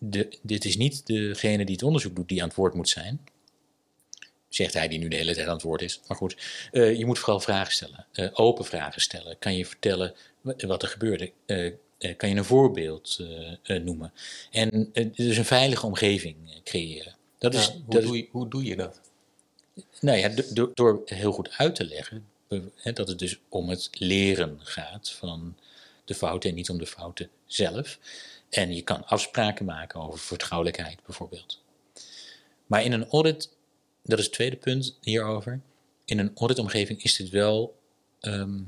[0.09, 3.21] de, dit is niet degene die het onderzoek doet die aan het woord moet zijn.
[4.49, 5.99] Zegt hij die nu de hele tijd aan het woord is.
[6.07, 6.37] Maar goed,
[6.71, 8.05] eh, je moet vooral vragen stellen.
[8.11, 9.39] eh, open vragen stellen.
[9.39, 11.31] Kan je vertellen wa- wat er gebeurde?
[11.45, 11.71] Eh,
[12.17, 13.19] kan je een voorbeeld
[13.63, 14.13] noemen?
[14.51, 17.15] En dus een veilige omgeving creëren.
[17.37, 19.01] Dat is, Ja, hoe, dat doe je, hoe doe je dat?
[20.01, 22.25] nou ja, do- do- door heel goed uit te leggen
[22.93, 25.57] dat het dus om het leren gaat van
[26.05, 27.99] de fouten en niet om de fouten zelf.
[28.53, 31.61] En je kan afspraken maken over vertrouwelijkheid bijvoorbeeld.
[32.65, 33.49] Maar in een audit,
[34.03, 35.61] dat is het tweede punt hierover,
[36.05, 37.79] in een auditomgeving is dit wel
[38.19, 38.61] ehm,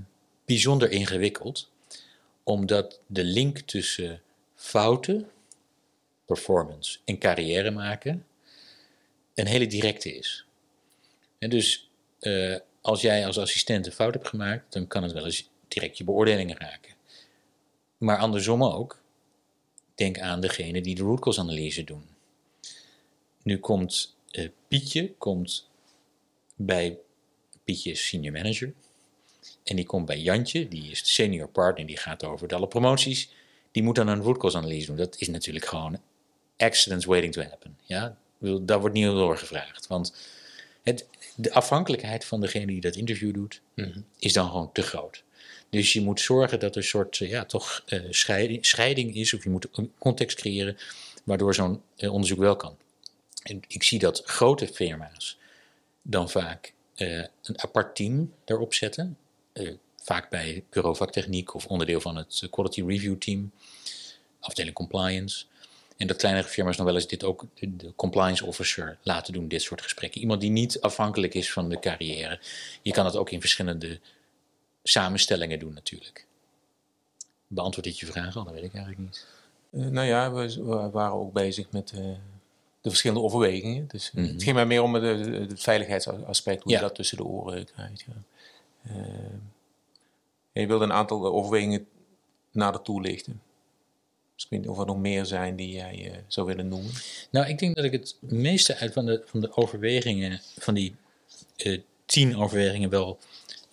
[0.45, 1.69] bijzonder ingewikkeld,
[2.43, 4.21] omdat de link tussen
[4.55, 5.29] fouten,
[6.25, 8.25] performance en carrière maken
[9.33, 10.45] een hele directe is.
[11.37, 15.25] En dus eh, als jij als assistent een fout hebt gemaakt, dan kan het wel
[15.25, 16.93] eens direct je beoordelingen raken.
[17.97, 19.03] Maar andersom ook,
[19.95, 22.03] denk aan degene die de root cause analyse doen.
[23.43, 25.69] Nu komt eh, Pietje komt
[26.55, 26.97] bij
[27.63, 28.73] Pietje is senior manager.
[29.63, 32.67] En die komt bij Jantje, die is de senior partner, die gaat over de alle
[32.67, 33.29] promoties.
[33.71, 34.95] Die moet dan een root cause analyse doen.
[34.95, 35.99] Dat is natuurlijk gewoon
[36.57, 37.77] accidents waiting to happen.
[37.83, 38.17] Ja?
[38.61, 39.87] Daar wordt niet door gevraagd.
[39.87, 40.15] Want
[40.83, 43.61] het, de afhankelijkheid van degene die dat interview doet,
[44.19, 45.23] is dan gewoon te groot.
[45.75, 49.33] Dus je moet zorgen dat er een soort, eh, ja, toch eh, scheiding, scheiding is,
[49.33, 50.77] of je moet een context creëren
[51.23, 52.77] waardoor zo'n eh, onderzoek wel kan.
[53.43, 55.37] En ik zie dat grote firma's
[56.01, 59.17] dan vaak een apart team daarop zetten.
[60.01, 63.51] Vaak bij bureau vaktechniek of onderdeel van het quality review team,
[64.39, 65.45] afdeling compliance.
[65.97, 69.61] En dat kleinere firma's nog wel eens dit ook de, compliance officer laten doen, dit
[69.61, 70.21] soort gesprekken.
[70.21, 72.39] Iemand die niet afhankelijk is van de carrière.
[72.81, 73.99] Je kan het ook in verschillende
[74.87, 76.25] samenstellingen doen natuurlijk.
[77.47, 78.43] Beantwoord dit je vraag al?
[78.43, 79.25] Dat weet ik eigenlijk niet.
[79.71, 81.99] Eh, nou ja, we, we waren ook bezig met eh,
[82.81, 83.87] de verschillende overwegingen.
[83.87, 84.25] Dus Mhm.
[84.27, 86.77] het ging mij meer om het, veiligheidsaspect, hoe Ja.
[86.77, 88.05] je dat tussen de oren krijgt.
[88.07, 88.13] Ja.
[90.51, 91.87] Je wilde een aantal overwegingen
[92.51, 93.41] nader toelichten.
[94.35, 96.91] Dus ik weet niet of er nog meer zijn die jij zou willen noemen.
[97.31, 100.95] Nou, ik denk dat ik het meeste uit van de, van de overwegingen, van die
[102.05, 103.17] tien overwegingen wel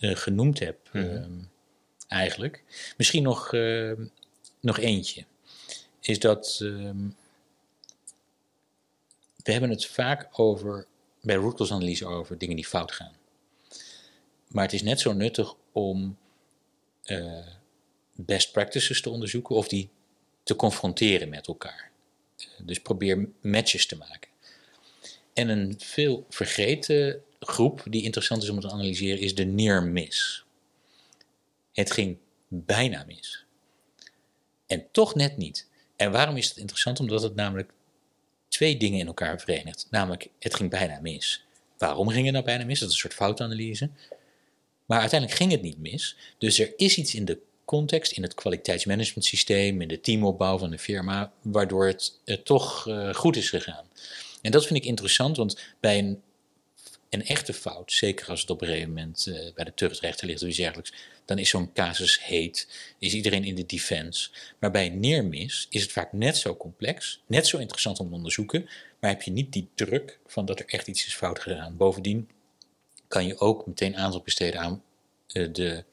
[0.03, 1.39] genoemd heb, ehm,
[2.09, 2.65] eigenlijk.
[2.97, 3.93] Misschien nog, eh,
[4.61, 5.25] nog eentje.
[6.01, 7.09] Is dat ehm,
[9.43, 10.87] we hebben het vaak over,
[11.21, 13.13] bij root cause analyse over dingen die fout gaan.
[14.49, 16.17] Maar het is net zo nuttig om
[17.03, 17.47] eh,
[18.15, 19.91] best practices te onderzoeken of die
[20.43, 21.91] te confronteren met elkaar.
[22.39, 24.31] Eh, Dus probeer matches te maken.
[25.33, 30.45] En een veel vergeten groep die interessant is om te analyseren is de near miss.
[31.73, 32.17] Het ging
[32.49, 33.45] bijna mis.
[34.67, 35.69] En toch net niet.
[35.97, 37.01] En waarom is het interessant?
[37.01, 37.73] Omdat het namelijk
[38.49, 39.87] twee dingen in elkaar verenigt.
[39.91, 41.45] Namelijk, het ging bijna mis.
[41.79, 42.79] Waarom ging het nou bijna mis?
[42.79, 43.91] Dat is een soort foutanalyse.
[44.87, 46.17] Maar uiteindelijk ging het niet mis.
[46.39, 50.71] Dus er is iets in de context, in het kwaliteitsmanagement systeem, in de teamopbouw van
[50.71, 53.85] de firma, waardoor het toch eh, goed is gegaan.
[54.43, 56.23] En dat vind ik interessant, want bij een,
[57.13, 60.43] een echte fout, zeker als het op een gegeven moment eh, bij de tuchtrechter ligt
[60.43, 60.93] of iets dergelijks,
[61.25, 64.31] dan is zo'n casus heet, is iedereen in de defense.
[64.59, 68.69] Maar bij neermis is het vaak net zo complex, net zo interessant om te onderzoeken,
[69.01, 71.77] maar heb je niet die druk van dat er echt iets is fout gedaan.
[71.77, 72.29] Bovendien
[73.09, 74.83] kan je ook meteen aandacht besteden aan,
[75.27, 75.85] eh, de,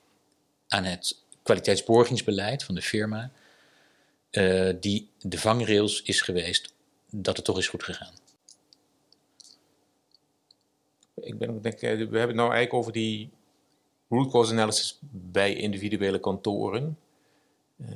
[0.68, 3.32] aan het kwaliteitsborgingsbeleid van de firma,
[4.30, 6.74] eh, die de vangrails is geweest
[7.12, 8.14] dat het toch is goed gegaan.
[11.22, 13.30] Ik ben, denk, eh, we hebben het nou eigenlijk over die
[14.10, 16.98] root cause analysis bij individuele kantoren.
[17.78, 17.88] Eh,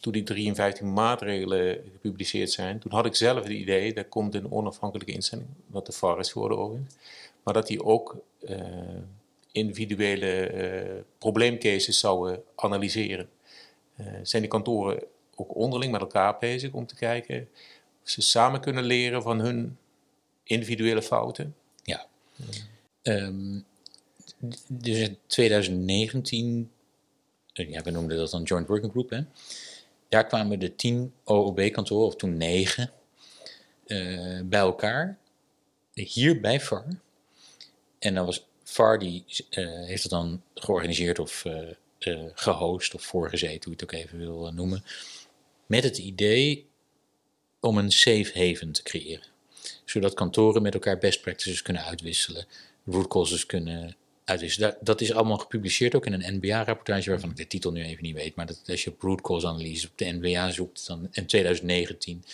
[0.00, 4.50] toen die 53 maatregelen gepubliceerd zijn, toen had ik zelf het idee, dat komt een
[4.50, 6.86] onafhankelijke instelling, wat de VAR is geworden
[7.42, 8.58] maar dat die ook eh,
[9.52, 13.28] individuele eh, probleemcases zouden analyseren.
[14.22, 15.02] Zijn die kantoren
[15.34, 17.48] ook onderling met elkaar bezig om te kijken
[18.02, 19.78] of ze samen kunnen leren van hun
[20.42, 21.54] individuele fouten?
[23.02, 23.60] Ehm,
[24.68, 26.70] dus in 2019,
[27.52, 29.20] eh, ja, we noemden dat dan Joint Working Group, hè?
[30.08, 32.92] daar kwamen de tien OOB-kantoren, of toen negen,
[33.86, 35.18] eh, bij elkaar,
[35.94, 36.84] hier bij VAR.
[37.98, 41.68] En dan was VAR, die eh, heeft het dan georganiseerd of eh,
[41.98, 44.84] eh, gehost of voorgezeten, hoe je het ook even wil noemen,
[45.66, 46.66] met het idee
[47.60, 49.35] om een safe haven te creëren
[49.86, 52.46] zodat kantoren met elkaar best practices kunnen uitwisselen,
[52.84, 54.70] root causes kunnen uitwisselen.
[54.70, 58.02] Dat, dat is allemaal gepubliceerd ook in een NBA-rapportage, waarvan ik de titel nu even
[58.02, 58.34] niet weet.
[58.34, 62.24] Maar dat, als je op root cause analyse op de NBA zoekt dan, in 2019,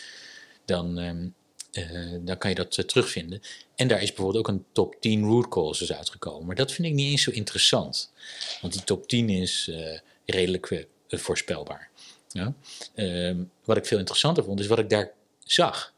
[0.64, 1.28] dan, ehm,
[1.72, 3.40] eh, dan kan je dat eh, terugvinden.
[3.74, 6.46] En daar is bijvoorbeeld ook een top 10 root causes uitgekomen.
[6.46, 8.12] Maar dat vind ik niet eens zo interessant.
[8.60, 11.90] Want die top 10 is eh, redelijk voorspelbaar.
[12.28, 12.54] Ja?
[12.94, 15.12] Ehm, wat ik veel interessanter vond, is wat ik daar
[15.44, 15.94] zag.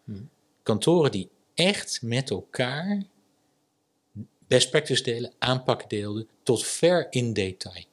[0.62, 3.02] Kantoren die echt met elkaar
[4.46, 7.84] best practice delen, aanpakken deelden, tot ver in detail.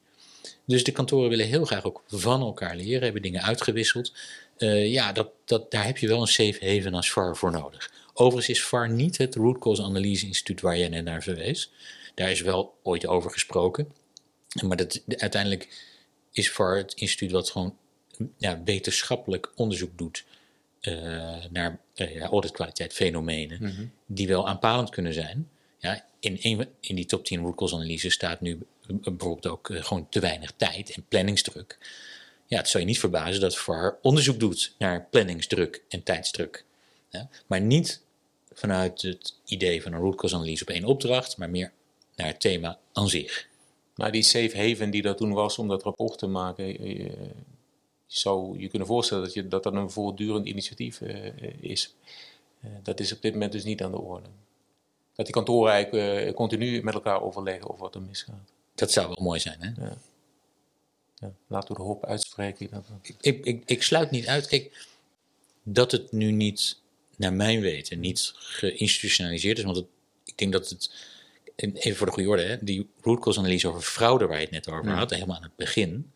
[0.64, 4.12] Dus de kantoren willen heel graag ook van elkaar leren, hebben dingen uitgewisseld.
[4.58, 7.92] Uh, ja, dat, dat, daar heb je wel een safe haven als VAR voor nodig.
[8.14, 11.70] Overigens is VAR niet het root cause analyse instituut waar jij net naar verwees.
[12.14, 13.92] Daar is wel ooit over gesproken.
[14.66, 15.68] Maar dat, uiteindelijk
[16.32, 17.76] is VAR het instituut wat gewoon
[18.36, 20.24] ja, wetenschappelijk onderzoek doet
[21.50, 23.84] naar uh, ja, auditkwaliteit fenomenen, mhm.
[24.06, 25.48] die wel aanpalend kunnen zijn.
[25.78, 30.08] Ja, in, een, in die top 10 root cause analyse staat nu bijvoorbeeld ook gewoon
[30.08, 31.78] te weinig tijd en planningsdruk
[32.52, 36.64] ja, het zou je niet verbazen dat VAR onderzoek doet naar planningsdruk en tijdsdruk.
[37.10, 37.28] Ja?
[37.46, 38.02] Maar niet
[38.52, 41.72] vanuit het idee van een root cause analyse op één opdracht, maar meer
[42.16, 43.46] naar het thema aan zich.
[43.94, 46.64] Maar die safe haven die dat toen was om dat rapport te maken,
[48.12, 51.94] zou je kunnen voorstellen dat je, dat, dat een voortdurend initiatief uh, is.
[52.64, 54.28] Uh, dat is op dit moment dus niet aan de orde.
[55.14, 58.52] Dat die kantoren eigenlijk uh, continu met elkaar overleggen over wat er misgaat.
[58.74, 59.84] Dat zou wel mooi zijn, hè?
[59.84, 59.96] Ja
[61.22, 62.68] ja, laten we de hoop uitspreken.
[62.70, 62.84] Dat...
[63.20, 64.86] Ik, ik, ik sluit niet uit, kijk,
[65.62, 66.80] dat het nu niet,
[67.16, 69.64] naar mijn weten, niet geïnstitutionaliseerd is.
[69.64, 69.86] Want het,
[70.24, 70.90] ik denk dat het,
[71.56, 74.50] even voor de goede orde, hè, die root cause analyse over fraude waar je het
[74.50, 76.12] net over had, helemaal aan het begin,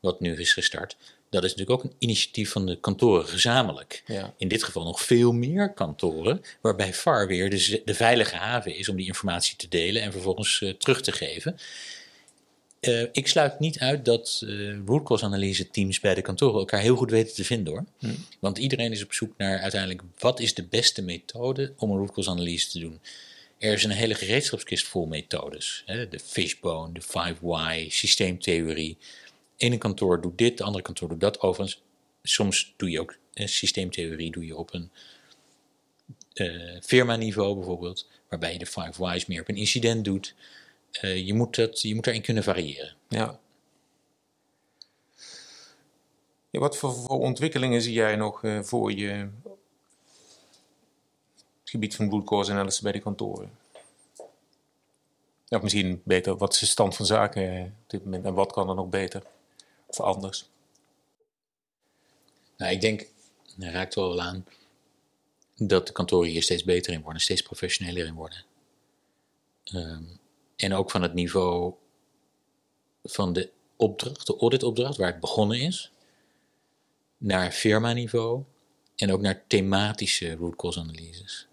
[0.00, 0.96] wat nu is gestart,
[1.34, 4.02] dat is natuurlijk ook een initiatief van de kantoren gezamenlijk.
[4.06, 4.34] Ja.
[4.38, 8.88] In dit geval nog veel meer kantoren, waarbij VAR weer de, de, veilige haven is
[8.88, 11.56] om die informatie te delen en vervolgens uh, terug te geven.
[12.80, 16.80] Uh, ik sluit niet uit dat uh, root cause analyse teams bij de kantoren elkaar
[16.80, 17.84] heel goed weten te vinden hoor.
[17.98, 18.26] Hmm.
[18.40, 22.12] Want iedereen is op zoek naar uiteindelijk wat is de beste methode om een root
[22.12, 23.00] cause analyse te doen.
[23.58, 25.82] Er is een hele gereedschapskist vol methodes.
[25.86, 26.08] Hè?
[26.08, 28.96] De fishbone, de 5Y, systeemtheorie.
[29.56, 31.40] Ene kantoor doet dit, de andere kantoor doet dat.
[31.40, 31.82] Overigens,
[32.22, 34.90] soms doe je ook eh, systeemtheorie doe je op een
[36.34, 40.34] uh, firma-niveau bijvoorbeeld, waarbij je de 5Y's meer op een incident doet.
[41.02, 42.94] Uh, je, moet dat, je moet daarin kunnen variëren.
[43.08, 43.40] Ja.
[46.50, 49.30] ja wat voor, ontwikkelingen zie jij nog voor je het
[51.64, 53.50] gebied van root cause analysis bij de kantoren?
[55.48, 58.68] Of misschien beter, wat is de stand van zaken op dit moment en wat kan
[58.68, 59.22] er nog beter
[59.98, 60.48] of anders?
[62.56, 63.06] Nou, ik denk,
[63.56, 64.46] daar raakt wel aan,
[65.56, 68.44] dat de kantoren hier steeds beter in worden, steeds professioneler in worden.
[69.74, 70.18] Um,
[70.56, 71.74] en ook van het niveau
[73.02, 75.92] van de opdracht, de auditopdracht, waar het begonnen is,
[77.16, 78.42] naar firma-niveau
[78.96, 81.46] en ook naar thematische root cause analyses.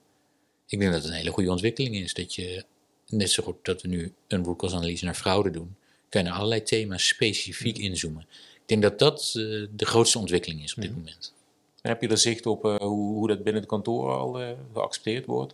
[0.66, 2.14] Ik denk dat het een hele goede ontwikkeling is.
[2.14, 2.66] Dat je,
[3.08, 5.76] net zo goed dat we nu een root cause analyse naar fraude doen,
[6.12, 8.26] kan je naar allerlei thema's specifiek inzoomen.
[8.54, 11.34] Ik denk dat dat uh, de grootste ontwikkeling is op dit moment.
[11.82, 14.50] En heb je er zicht op uh, hoe, hoe, dat binnen het kantoor al uh,
[14.74, 15.54] geaccepteerd wordt?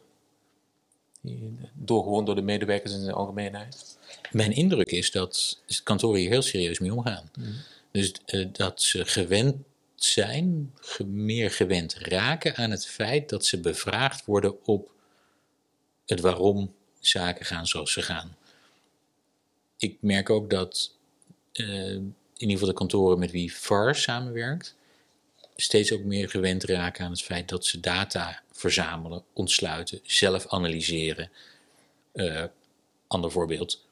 [1.73, 3.97] door gewoon door de medewerkers in de algemeenheid?
[4.31, 7.31] Mijn indruk is dat kantoren hier heel serieus mee omgaan.
[7.37, 7.53] Mm.
[7.91, 9.55] Dus uh, dat ze gewend
[9.95, 10.73] zijn,
[11.05, 14.91] meer gewend raken aan het feit dat ze bevraagd worden op
[16.05, 18.35] het waarom zaken gaan zoals ze gaan.
[19.77, 20.95] Ik merk ook dat
[21.53, 24.75] uh, in ieder geval de kantoren met wie VAR samenwerkt,
[25.55, 31.31] steeds ook meer gewend raken aan het feit dat ze data verzamelen, ontsluiten, zelf analyseren.
[32.13, 32.43] Uh,
[33.07, 33.85] ander voorbeeld,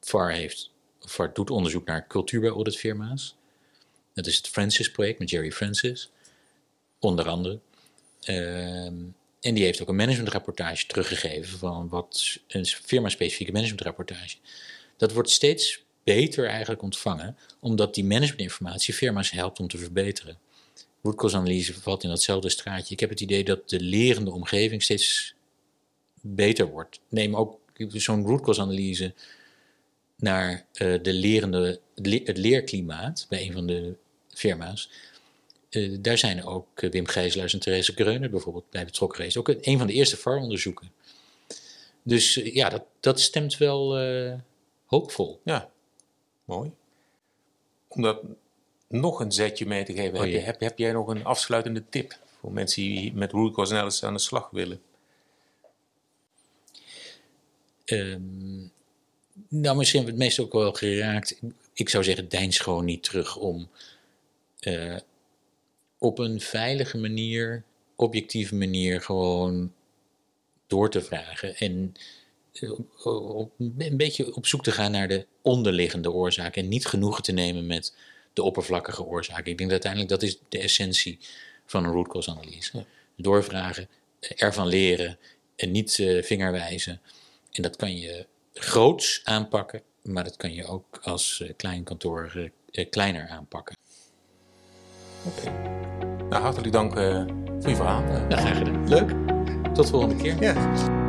[0.00, 0.70] VAR, heeft,
[1.00, 3.36] VAR doet onderzoek naar cultuur bij auditfirma's.
[4.14, 6.10] Dat is het Francis-project met Jerry Francis,
[6.98, 7.58] onder andere.
[8.24, 8.84] Uh,
[9.40, 14.36] en die heeft ook een managementrapportage teruggegeven van wat een firma-specifieke managementrapportage.
[14.98, 20.38] Dat wordt steeds beter eigenlijk ontvangen, omdat die managementinformatie firma's helpt om te verbeteren
[21.02, 22.94] root valt in datzelfde straatje.
[22.94, 25.34] Ik heb het idee dat de lerende omgeving steeds
[26.20, 27.00] beter wordt.
[27.08, 29.14] Neem ook zo'n root analyse
[30.16, 31.80] naar uh, de lerende,
[32.24, 33.94] het leerklimaat bij een van de
[34.28, 34.90] firma's.
[35.70, 39.36] Uh, daar zijn ook uh, Wim Gijselaars en Therese Greuner bijvoorbeeld bij betrokken geweest.
[39.36, 40.90] Ook een van de eerste VAR-onderzoeken.
[42.02, 43.96] Dus ja, dat, dat stemt wel
[44.88, 45.40] hoopvol.
[45.44, 45.70] Ja,
[46.44, 46.70] mooi.
[47.88, 48.22] Omdat
[48.88, 50.14] nog een zetje mee te geven.
[50.14, 53.54] Oh, heb, je, heb, heb, jij nog een afsluitende tip voor mensen die met root
[53.54, 54.80] cause analysis aan de slag willen?
[57.84, 58.72] Um,
[59.48, 61.40] nou, misschien hebben we het meest ook wel geraakt.
[61.72, 63.68] Ik zou zeggen, deins gewoon niet terug om
[64.60, 64.96] eh,
[65.98, 67.64] op een veilige manier,
[67.96, 69.72] objectieve manier, gewoon
[70.66, 71.56] door te vragen.
[71.56, 71.94] En
[72.60, 76.62] een beetje op zoek te gaan naar de onderliggende oorzaken.
[76.62, 77.94] En niet genoegen te nemen met
[78.32, 79.50] de oppervlakkige oorzaken.
[79.50, 81.18] Ik denk dat uiteindelijk dat is de essentie
[81.66, 82.84] van een root cause analyse.
[83.16, 83.88] Doorvragen,
[84.20, 85.18] ervan leren
[85.56, 87.00] en niet uh, vingerwijzen.
[87.52, 92.50] En dat kan je groots aanpakken, maar dat kan je ook als uh, klein kantoor
[92.72, 93.76] uh, kleiner aanpakken.
[95.26, 95.50] Oké.
[96.28, 96.92] Nou, hartelijk dank
[97.60, 98.02] voor je verhaal.
[98.02, 98.88] Nou, graag gedaan.
[98.88, 99.10] Leuk.
[99.74, 100.42] Tot de volgende keer.
[100.42, 101.06] Ja.